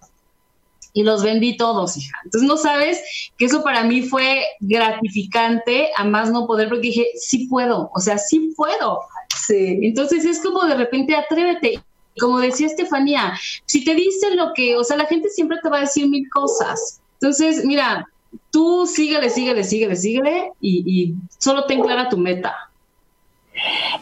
[0.94, 2.16] y los vendí todos, hija.
[2.24, 3.02] Entonces no sabes
[3.36, 8.00] que eso para mí fue gratificante a más no poder, porque dije, sí puedo, o
[8.00, 9.00] sea, sí puedo.
[9.36, 9.80] Sí.
[9.82, 11.82] Entonces es como de repente atrévete.
[12.20, 13.34] Como decía Estefanía,
[13.66, 16.30] si te dicen lo que, o sea, la gente siempre te va a decir mil
[16.30, 17.00] cosas.
[17.14, 18.06] Entonces, mira,
[18.52, 22.54] tú síguele, síguele, síguele, síguele y, y solo ten clara tu meta.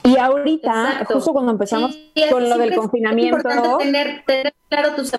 [0.05, 1.97] Y ahorita, justo cuando empezamos
[2.31, 3.79] con lo del confinamiento.
[3.79, 5.13] tener, tener claro tus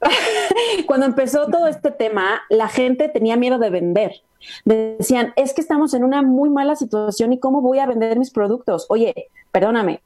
[0.86, 4.22] Cuando empezó todo este tema, la gente tenía miedo de vender.
[4.64, 8.30] Decían, es que estamos en una muy mala situación y cómo voy a vender mis
[8.30, 8.86] productos.
[8.88, 10.02] Oye, perdóname,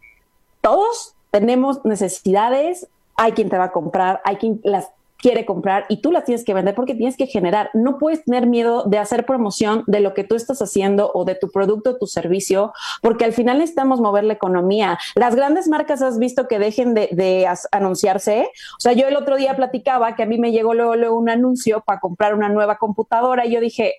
[0.61, 6.01] todos tenemos necesidades, hay quien te va a comprar, hay quien las quiere comprar y
[6.01, 7.71] tú la tienes que vender porque tienes que generar.
[7.75, 11.35] No puedes tener miedo de hacer promoción de lo que tú estás haciendo o de
[11.35, 14.99] tu producto o tu servicio, porque al final necesitamos mover la economía.
[15.15, 18.51] Las grandes marcas has visto que dejen de, anunciarse.
[18.77, 21.83] O sea, yo el otro día platicaba que a mí me llegó luego, un anuncio
[21.85, 23.95] para comprar una nueva computadora y yo dije,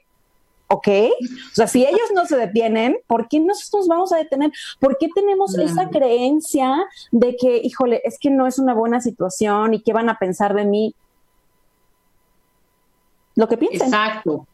[0.67, 0.87] ¿ok?
[0.87, 4.51] O sea, si ellos no se detienen, ¿por qué nosotros vamos a detener?
[4.79, 6.77] ¿Por qué tenemos esa creencia
[7.11, 10.53] de que, híjole, es que no es una buena situación y qué van a pensar
[10.53, 10.95] de mí?
[13.39, 13.87] Lo que piensen.
[13.87, 14.45] Exacto.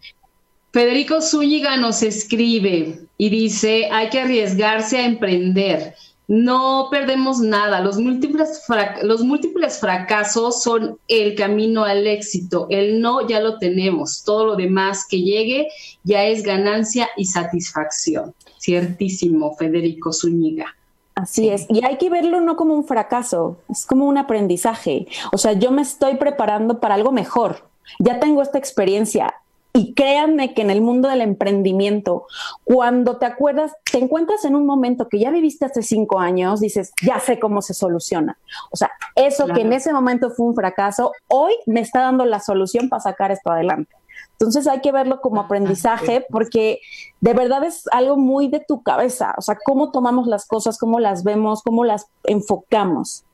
[0.71, 5.95] Federico Zúñiga nos escribe y dice, hay que arriesgarse a emprender.
[6.27, 7.81] No perdemos nada.
[7.81, 8.61] Los múltiples,
[9.01, 12.67] los múltiples fracasos son el camino al éxito.
[12.69, 14.23] El no ya lo tenemos.
[14.23, 15.67] Todo lo demás que llegue
[16.03, 18.35] ya es ganancia y satisfacción.
[18.59, 20.75] Ciertísimo, Federico Zúñiga.
[21.15, 25.07] Así es, y hay que verlo no como un fracaso, es como un aprendizaje.
[25.31, 27.63] O sea, yo me estoy preparando para algo mejor.
[27.99, 29.33] Ya tengo esta experiencia,
[29.75, 32.27] y créanme que en el mundo del emprendimiento,
[32.63, 36.93] cuando te acuerdas, te encuentras en un momento que ya viviste hace cinco años, dices,
[37.05, 38.37] ya sé cómo se soluciona.
[38.71, 42.39] O sea, eso que en ese momento fue un fracaso, hoy me está dando la
[42.39, 43.93] solución para sacar esto adelante.
[44.31, 46.79] Entonces hay que verlo como aprendizaje porque
[47.19, 51.01] de verdad es algo muy de tu cabeza, o sea, cómo tomamos las cosas, cómo
[51.01, 53.25] las vemos, cómo las enfocamos.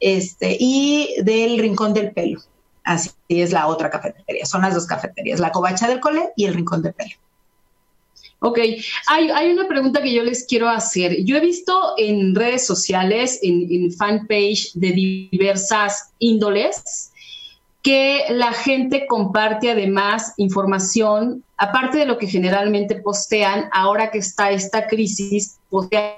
[0.00, 2.40] este, y del Rincón del Pelo.
[2.84, 4.44] Así es la otra cafetería.
[4.44, 7.14] Son las dos cafeterías, la Covacha del Cole y el Rincón del Pelo.
[8.46, 8.58] Ok,
[9.06, 11.24] hay, una pregunta que yo les quiero hacer.
[11.24, 14.92] Yo he visto en redes sociales, en, fanpage de
[15.32, 17.10] diversas índoles,
[17.82, 24.50] que la gente comparte además información, aparte de lo que generalmente postean, ahora que está
[24.50, 26.12] esta crisis, postean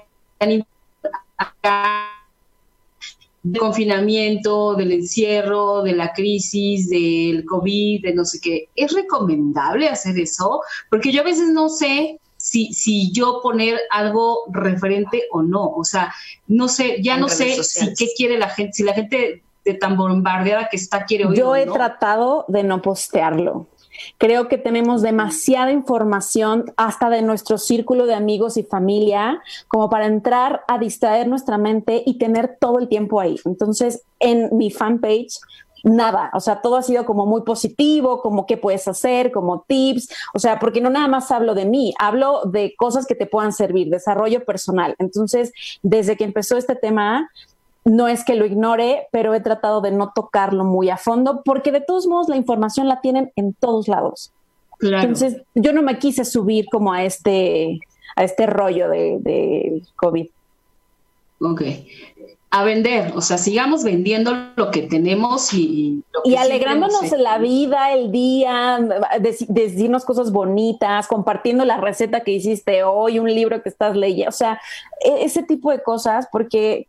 [3.51, 8.69] del confinamiento, del encierro, de la crisis, del COVID, de no sé qué.
[8.75, 10.61] ¿Es recomendable hacer eso?
[10.89, 15.69] Porque yo a veces no sé si, si yo poner algo referente o no.
[15.69, 16.13] O sea,
[16.47, 19.97] no sé, ya no sé si qué quiere la gente, si la gente de tan
[19.97, 21.37] bombardeada que está quiere oír.
[21.37, 23.67] Yo he tratado de no postearlo.
[24.17, 30.05] Creo que tenemos demasiada información hasta de nuestro círculo de amigos y familia como para
[30.05, 33.39] entrar a distraer nuestra mente y tener todo el tiempo ahí.
[33.45, 35.39] Entonces, en mi fanpage
[35.83, 40.09] nada, o sea, todo ha sido como muy positivo, como qué puedes hacer, como tips,
[40.33, 43.53] o sea, porque no nada más hablo de mí, hablo de cosas que te puedan
[43.53, 44.95] servir, desarrollo personal.
[44.99, 45.51] Entonces,
[45.83, 47.29] desde que empezó este tema,
[47.87, 51.71] no es que lo ignore, pero he tratado de no tocarlo muy a fondo, porque
[51.71, 54.33] de todos modos la información la tienen en todos lados.
[54.81, 57.79] Entonces, yo no me quise subir como a este,
[58.15, 60.27] a este rollo de, de COVID.
[61.39, 61.61] Ok.
[62.49, 66.03] A vender, o sea, sigamos vendiendo lo que tenemos y...
[66.25, 68.79] y alegrándonos la vida, el día,
[69.47, 74.33] decirnos cosas bonitas, compartiendo la receta que hiciste hoy, un libro que estás leyendo, o
[74.33, 74.59] sea,
[75.03, 76.87] e, ese tipo de cosas, porque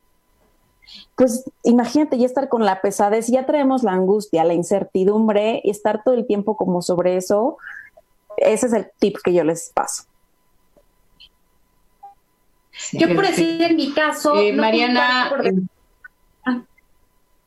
[1.17, 6.03] pues imagínate ya estar con la pesadez, ya traemos la angustia, la incertidumbre y estar
[6.03, 7.59] todo el tiempo como sobre eso,
[8.37, 10.05] ese es el tip que yo les paso.
[12.93, 15.53] yo por decir en mi caso, eh, Mariana, eh,
[16.47, 16.63] ah,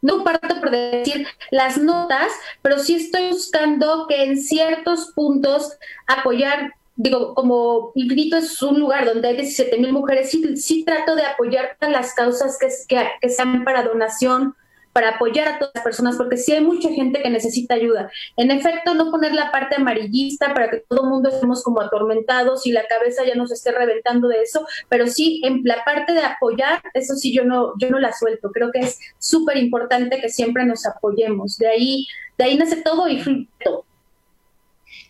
[0.01, 2.31] no parto por decir las notas,
[2.61, 5.77] pero sí estoy buscando que en ciertos puntos
[6.07, 11.15] apoyar digo, como Infinito es un lugar donde hay 17 mil mujeres, sí, sí, trato
[11.15, 14.55] de apoyar a las causas que, que, que, sean para donación,
[14.93, 18.11] para apoyar a todas las personas, porque sí hay mucha gente que necesita ayuda.
[18.35, 22.67] En efecto, no poner la parte amarillista para que todo el mundo estemos como atormentados
[22.67, 26.21] y la cabeza ya nos esté reventando de eso, pero sí en la parte de
[26.21, 28.51] apoyar, eso sí yo no, yo no la suelto.
[28.51, 31.57] Creo que es súper importante que siempre nos apoyemos.
[31.57, 33.85] De ahí, de ahí nace todo y todo.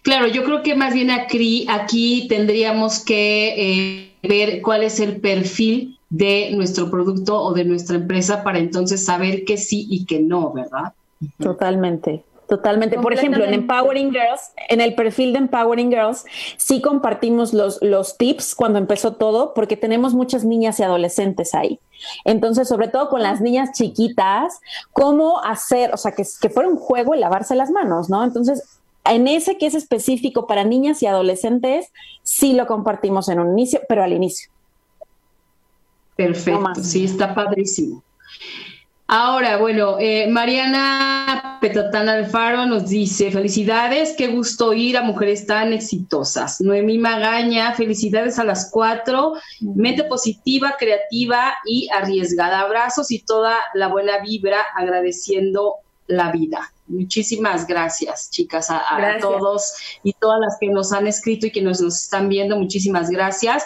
[0.02, 5.22] Claro, yo creo que más bien aquí, aquí tendríamos que eh, ver cuál es el
[5.22, 10.20] perfil de nuestro producto o de nuestra empresa para entonces saber que sí y que
[10.20, 10.94] no, ¿verdad?
[11.40, 12.24] Totalmente.
[12.48, 13.00] Totalmente.
[13.00, 16.26] Por ejemplo, en Empowering Girls, en el perfil de Empowering Girls,
[16.58, 21.80] sí compartimos los, los tips cuando empezó todo, porque tenemos muchas niñas y adolescentes ahí.
[22.26, 24.60] Entonces, sobre todo con las niñas chiquitas,
[24.92, 28.22] cómo hacer, o sea, que, que fuera un juego el lavarse las manos, ¿no?
[28.22, 31.88] Entonces, en ese que es específico para niñas y adolescentes,
[32.24, 34.52] sí lo compartimos en un inicio, pero al inicio.
[36.16, 38.04] Perfecto, sí, está padrísimo.
[39.14, 45.74] Ahora, bueno, eh, Mariana Petatán Alfaro nos dice, felicidades, qué gusto ir a mujeres tan
[45.74, 46.62] exitosas.
[46.62, 52.62] Noemí Magaña, felicidades a las cuatro, mente positiva, creativa y arriesgada.
[52.62, 55.76] Abrazos y toda la buena vibra, agradeciendo
[56.08, 56.72] la vida.
[56.92, 58.82] Muchísimas gracias, chicas, a,
[59.20, 59.74] todos
[60.04, 62.58] y todas las que nos han escrito y que nos, nos están viendo.
[62.58, 63.64] Muchísimas gracias.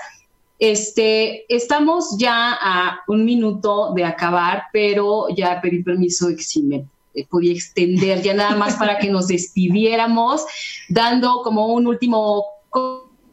[0.59, 6.61] Este, estamos ya a un minuto de acabar, pero ya pedí permiso de que si
[6.61, 10.45] me eh, podía extender ya nada más para que nos despidiéramos,
[10.87, 12.45] dando como un último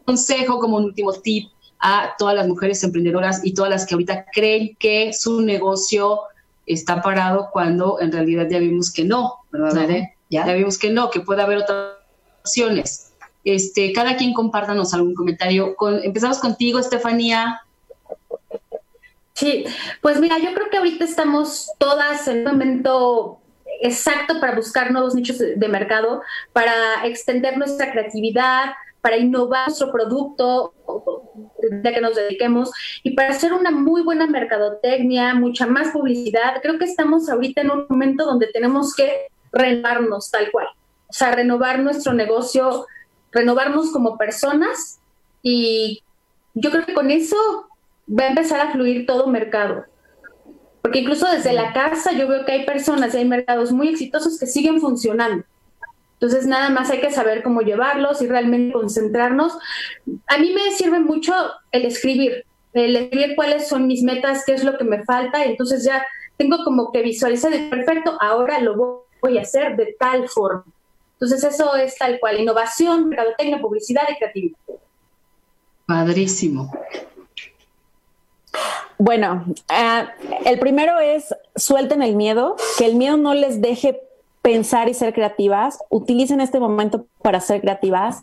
[0.04, 4.26] consejo, como un último tip a todas las mujeres emprendedoras y todas las que ahorita
[4.32, 6.20] creen que su negocio
[6.66, 9.88] está parado cuando en realidad ya vimos que no, ¿verdad?
[10.28, 10.46] ya.
[10.46, 11.96] ya vimos que no, que puede haber otras
[12.40, 13.12] opciones.
[13.44, 15.74] Este, cada quien compártanos algún comentario.
[16.02, 17.60] empezamos contigo, Estefanía.
[19.34, 19.64] Sí,
[20.00, 23.40] pues mira, yo creo que ahorita estamos todas en un momento
[23.80, 28.72] exacto para buscar nuevos nichos de mercado, para extender nuestra creatividad,
[29.02, 30.72] para innovar nuestro producto
[31.60, 32.70] de que nos dediquemos
[33.02, 36.62] y para hacer una muy buena mercadotecnia, mucha más publicidad.
[36.62, 40.68] Creo que estamos ahorita en un momento donde tenemos que renovarnos tal cual,
[41.08, 42.86] o sea, renovar nuestro negocio
[43.32, 45.00] renovarnos como personas
[45.42, 46.02] y
[46.54, 47.36] yo creo que con eso
[48.08, 49.86] va a empezar a fluir todo mercado.
[50.82, 54.38] Porque incluso desde la casa yo veo que hay personas y hay mercados muy exitosos
[54.38, 55.44] que siguen funcionando.
[56.22, 59.58] Entonces nada más hay que saber cómo llevarlos y realmente concentrarnos.
[60.28, 61.34] A mí me sirve mucho
[61.72, 65.44] el escribir, el escribir cuáles son mis metas, qué es lo que me falta.
[65.44, 66.06] Entonces ya
[66.36, 70.64] tengo como que visualizar, perfecto, ahora lo voy a hacer de tal forma.
[71.14, 74.58] Entonces eso es tal cual, innovación, mercadotecnia, publicidad y creatividad.
[75.86, 76.72] Padrísimo.
[78.96, 80.06] Bueno, eh,
[80.44, 84.00] el primero es suelten el miedo, que el miedo no les deje
[84.42, 88.22] pensar y ser creativas, utilicen este momento para ser creativas,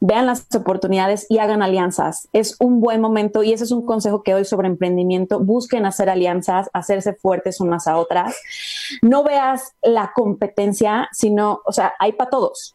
[0.00, 2.28] vean las oportunidades y hagan alianzas.
[2.32, 5.40] Es un buen momento y ese es un consejo que doy sobre emprendimiento.
[5.40, 8.36] Busquen hacer alianzas, hacerse fuertes unas a otras.
[9.02, 12.72] No veas la competencia, sino, o sea, hay para todos.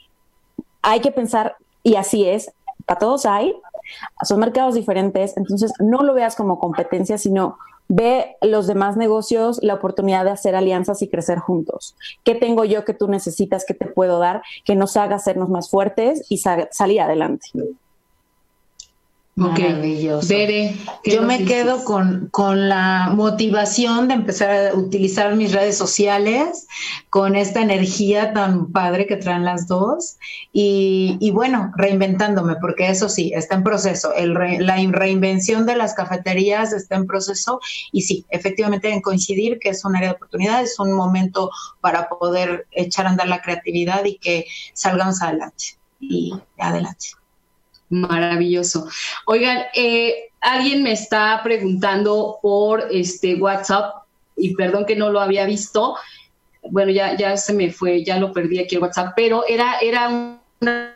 [0.82, 2.52] Hay que pensar, y así es,
[2.86, 3.56] para todos hay,
[4.24, 9.74] son mercados diferentes, entonces no lo veas como competencia, sino ve los demás negocios la
[9.74, 11.96] oportunidad de hacer alianzas y crecer juntos.
[12.24, 15.70] ¿Qué tengo yo que tú necesitas, que te puedo dar, que nos haga hacernos más
[15.70, 17.48] fuertes y salir adelante?
[19.50, 20.34] Maravilloso.
[21.04, 26.68] Yo me quedo con, con, la motivación de empezar a utilizar mis redes sociales,
[27.10, 30.18] con esta energía tan padre que traen las dos
[30.54, 34.14] y, y bueno, reinventándome, porque eso sí, está en proceso.
[34.14, 37.60] El la reinvención de las cafeterías está en proceso
[37.92, 42.10] y sí, efectivamente en coincidir que es un área de oportunidad, es un momento para
[42.10, 47.21] poder echar a andar la creatividad y que salgamos adelante y adelante.
[47.92, 48.88] Maravilloso.
[49.26, 54.04] Oigan, eh, alguien me está preguntando por este WhatsApp
[54.38, 55.96] y perdón que no lo había visto.
[56.64, 60.40] Bueno, ya, ya se me fue, ya lo perdí aquí el WhatsApp, pero era, era
[60.62, 60.96] una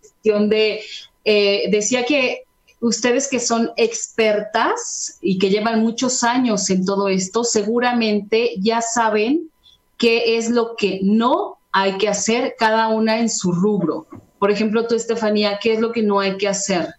[0.00, 0.82] cuestión de,
[1.24, 2.44] eh, decía que
[2.80, 9.50] ustedes que son expertas y que llevan muchos años en todo esto, seguramente ya saben
[9.98, 14.06] qué es lo que no hay que hacer cada una en su rubro.
[14.38, 16.94] Por ejemplo, tú, Estefanía, ¿qué es lo que no hay que hacer?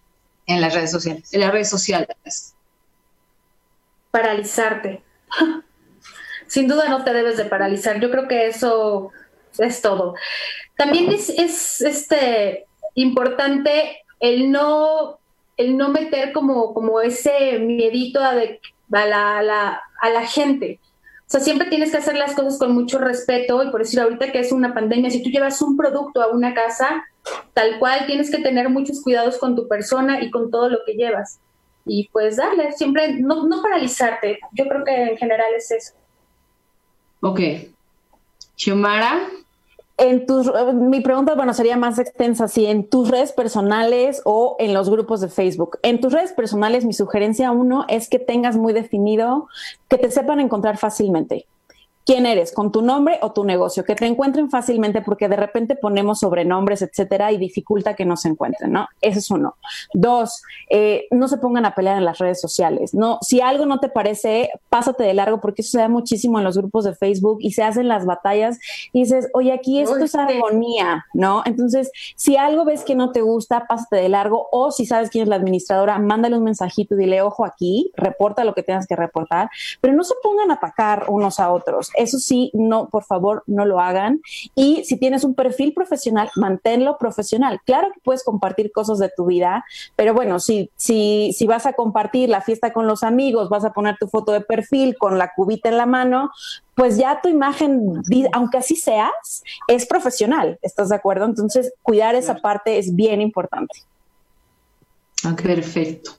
[0.46, 1.32] En las redes sociales.
[1.32, 2.54] En las redes sociales.
[4.10, 5.02] Paralizarte.
[6.46, 8.00] Sin duda no te debes de paralizar.
[8.00, 9.12] Yo creo que eso
[9.58, 10.14] es todo.
[10.76, 15.18] También es, este, importante el no,
[15.56, 20.80] el no meter como, como ese miedito a, la, a la gente.
[21.28, 24.32] O sea, siempre tienes que hacer las cosas con mucho respeto y por decir ahorita
[24.32, 27.04] que es una pandemia, si tú llevas un producto a una casa,
[27.54, 30.94] tal cual tienes que tener muchos cuidados con tu persona y con todo lo que
[30.94, 31.40] llevas.
[31.84, 34.38] Y pues darle, siempre, no, no paralizarte.
[34.52, 35.94] Yo creo que en general es eso.
[37.20, 37.40] Ok.
[38.56, 39.20] Xiomara.
[39.96, 44.74] en tus, mi pregunta, bueno, sería más extensa, si en tus redes personales o en
[44.74, 45.78] los grupos de Facebook.
[45.82, 49.48] En tus redes personales, mi sugerencia uno es que tengas muy definido,
[49.88, 51.46] que te sepan encontrar fácilmente
[52.08, 55.76] quién eres, con tu nombre o tu negocio, que te encuentren fácilmente porque de repente
[55.76, 58.88] ponemos sobrenombres, etcétera, y dificulta que no se encuentren, ¿no?
[59.02, 59.56] Eso es uno.
[59.92, 63.18] Dos, eh, no se pongan a pelear en las redes sociales, ¿no?
[63.20, 66.56] Si algo no te parece, pásate de largo porque eso se da muchísimo en los
[66.56, 68.58] grupos de Facebook y se hacen las batallas
[68.94, 71.42] y dices, oye, aquí esto es armonía, ¿no?
[71.44, 75.24] Entonces, si algo ves que no te gusta, pásate de largo o si sabes quién
[75.24, 78.96] es la administradora, mándale un mensajito y dile, ojo aquí, reporta lo que tengas que
[78.96, 79.50] reportar,
[79.82, 83.66] pero no se pongan a atacar unos a otros eso sí, no, por favor, no
[83.66, 84.20] lo hagan.
[84.54, 87.60] Y si tienes un perfil profesional, manténlo profesional.
[87.64, 89.64] Claro que puedes compartir cosas de tu vida,
[89.96, 93.72] pero bueno, si, si, si vas a compartir la fiesta con los amigos, vas a
[93.72, 96.30] poner tu foto de perfil con la cubita en la mano,
[96.74, 101.24] pues ya tu imagen, aunque así seas, es profesional, ¿estás de acuerdo?
[101.24, 103.82] Entonces, cuidar esa parte es bien importante.
[105.42, 106.12] Perfecto.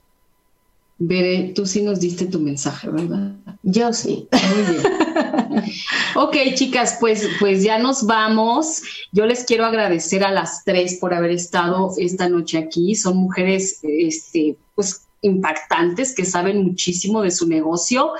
[0.98, 3.32] Veré, tú sí nos diste tu mensaje, ¿verdad?
[3.62, 4.28] Yo sí.
[4.32, 4.82] Muy bien.
[6.14, 8.82] ok, chicas, pues, pues ya nos vamos.
[9.12, 12.94] Yo les quiero agradecer a las tres por haber estado esta noche aquí.
[12.94, 18.12] Son mujeres, este, pues impactantes que saben muchísimo de su negocio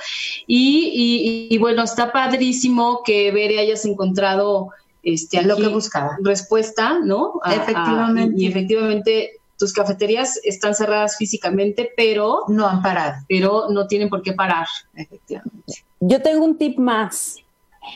[0.45, 4.69] y, bueno está padrísimo que Bere hayas encontrado
[5.01, 12.45] este lo que buscaba respuesta no efectivamente y efectivamente tus cafeterías están cerradas físicamente, pero
[12.47, 13.21] no han parado.
[13.29, 14.65] Pero no tienen por qué parar,
[14.95, 15.85] efectivamente.
[16.01, 17.37] Yo tengo un tip más.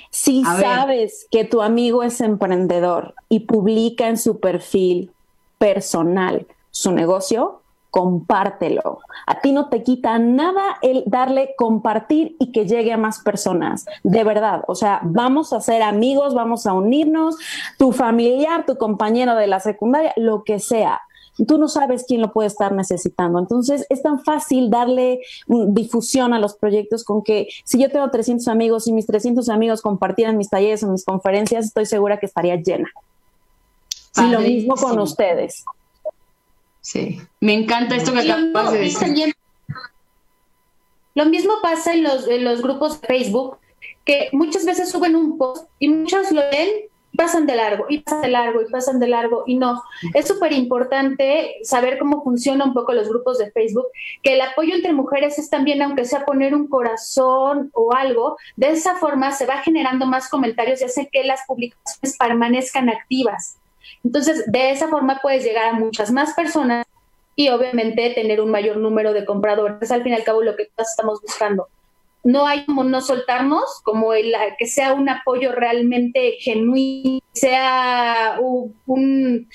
[0.10, 5.12] Si sabes que tu amigo es emprendedor y publica en su perfil
[5.58, 9.00] personal su negocio, compártelo.
[9.26, 13.86] A ti no te quita nada el darle compartir y que llegue a más personas.
[14.04, 17.38] De verdad, o sea, vamos a ser amigos, vamos a unirnos,
[17.78, 21.02] tu familiar, tu compañero de la secundaria, lo que sea
[21.44, 23.40] tú no sabes quién lo puede estar necesitando.
[23.40, 28.10] Entonces, es tan fácil darle mm, difusión a los proyectos con que si yo tengo
[28.10, 32.26] 300 amigos y mis 300 amigos compartieran mis talleres o mis conferencias, estoy segura que
[32.26, 32.90] estaría llena.
[34.18, 35.66] Y lo mismo con ustedes.
[36.80, 39.36] Sí, me encanta esto que acabas de decir.
[41.16, 43.58] Lo mismo pasa en los, en los grupos de Facebook,
[44.06, 46.70] que muchas veces suben un post y muchos lo ven
[47.16, 49.82] pasan de largo y pasan de largo y pasan de largo y no.
[50.14, 53.88] Es súper importante saber cómo funcionan un poco los grupos de Facebook,
[54.24, 58.72] que el apoyo entre mujeres es también, aunque sea poner un corazón o algo, de
[58.72, 63.58] esa forma se va generando más comentarios y hace que las publicaciones permanezcan activas.
[64.04, 66.86] Entonces, de esa forma puedes llegar a muchas más personas
[67.36, 69.78] y obviamente tener un mayor número de compradores.
[69.82, 71.68] Es al fin y al cabo lo que todos estamos buscando
[72.26, 79.48] no hay como no soltarnos, como el, que sea un apoyo realmente genuino, sea un,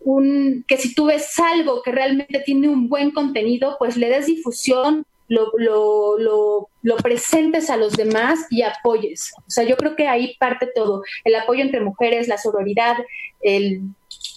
[0.00, 4.26] un, que si tú ves algo que realmente tiene un buen contenido, pues le des
[4.26, 9.32] difusión, lo, lo, lo, lo, presentes a los demás y apoyes.
[9.38, 12.96] O sea, yo creo que ahí parte todo, el apoyo entre mujeres, la sororidad,
[13.40, 13.80] el,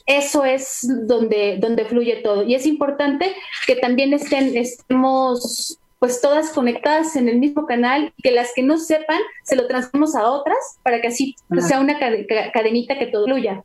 [0.05, 2.43] eso es donde, donde fluye todo.
[2.43, 3.35] Y es importante
[3.67, 8.61] que también estén, estemos pues todas conectadas en el mismo canal y que las que
[8.61, 13.23] no sepan se lo transformamos a otras para que así sea una cadenita que todo
[13.23, 13.63] fluya.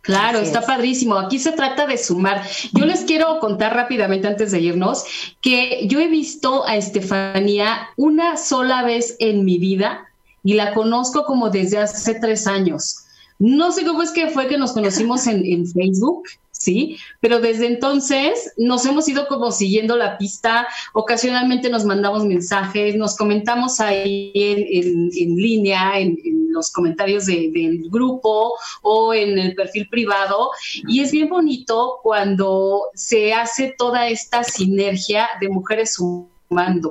[0.00, 1.16] Claro, está padrísimo.
[1.16, 2.42] Aquí se trata de sumar.
[2.72, 5.04] Yo les quiero contar rápidamente antes de irnos
[5.40, 10.08] que yo he visto a Estefanía una sola vez en mi vida
[10.42, 13.04] y la conozco como desde hace tres años.
[13.38, 16.24] No sé cómo es que fue que nos conocimos en, en Facebook
[16.62, 16.96] ¿sí?
[17.20, 23.16] Pero desde entonces nos hemos ido como siguiendo la pista, ocasionalmente nos mandamos mensajes, nos
[23.16, 26.16] comentamos ahí en, línea, en,
[26.50, 28.52] los comentarios del grupo
[28.82, 30.50] o en el perfil privado,
[30.86, 35.98] y es bien bonito cuando se hace toda esta sinergia de mujeres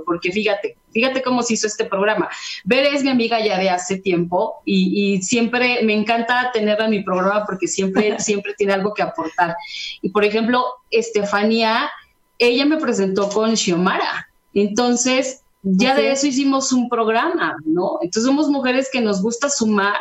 [0.05, 2.29] porque fíjate, Fíjate cómo se hizo este programa.
[2.63, 7.03] Bere es mi amiga ya de hace tiempo y, siempre me encanta tenerla en mi
[7.03, 9.55] programa porque siempre, siempre tiene algo que aportar.
[10.01, 11.89] Y por ejemplo, Estefanía,
[12.37, 14.27] ella me presentó con Xiomara.
[14.53, 17.99] Entonces, ya de eso hicimos un programa, ¿no?
[18.01, 19.95] Entonces somos mujeres que nos gusta sumar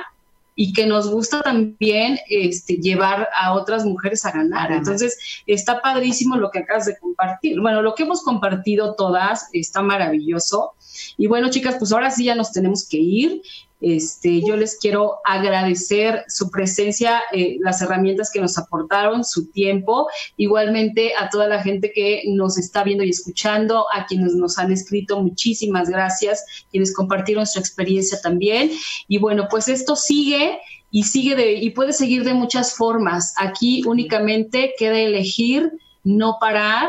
[0.61, 4.71] y que nos gusta también este, llevar a otras mujeres a ganar.
[4.71, 7.59] Entonces, está padrísimo lo que acabas de compartir.
[7.59, 10.75] Bueno, lo que hemos compartido todas está maravilloso.
[11.17, 13.41] Y bueno, chicas, pues ahora sí ya nos tenemos que ir.
[13.81, 20.09] Este, yo les quiero agradecer su presencia, eh, las herramientas que nos aportaron, su tiempo,
[20.37, 24.71] igualmente a toda la gente que nos está viendo y escuchando, a quienes nos han
[24.71, 28.71] escrito, muchísimas gracias, quienes compartieron su experiencia también.
[29.09, 30.59] Y bueno, pues esto sigue
[30.91, 33.35] y sigue de, y puede seguir de muchas formas.
[33.39, 35.73] Aquí únicamente queda elegir
[36.05, 36.89] no parar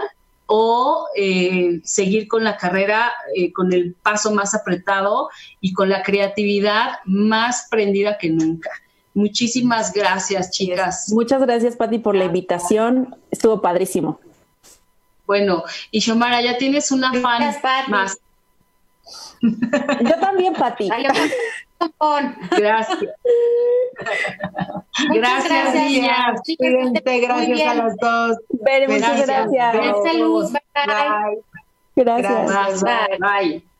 [0.53, 5.29] o eh, seguir con la carrera eh, con el paso más apretado
[5.61, 8.69] y con la creatividad más prendida que nunca.
[9.13, 11.09] Muchísimas gracias, chicas.
[11.13, 13.15] Muchas gracias, Patti, por la invitación.
[13.31, 14.19] Estuvo padrísimo.
[15.25, 17.55] Bueno, y Shomara, ya tienes una fan
[17.87, 18.17] más.
[19.41, 20.89] Yo también, Patti.
[22.51, 22.99] Gracias.
[25.13, 28.37] Gracias, gracias, gracias a los dos.
[28.87, 29.73] muchas gracias.
[29.73, 30.51] Gracias.
[30.85, 31.43] Bye.
[31.95, 32.83] Gracias.
[32.83, 33.17] Bye.
[33.19, 33.70] Bye.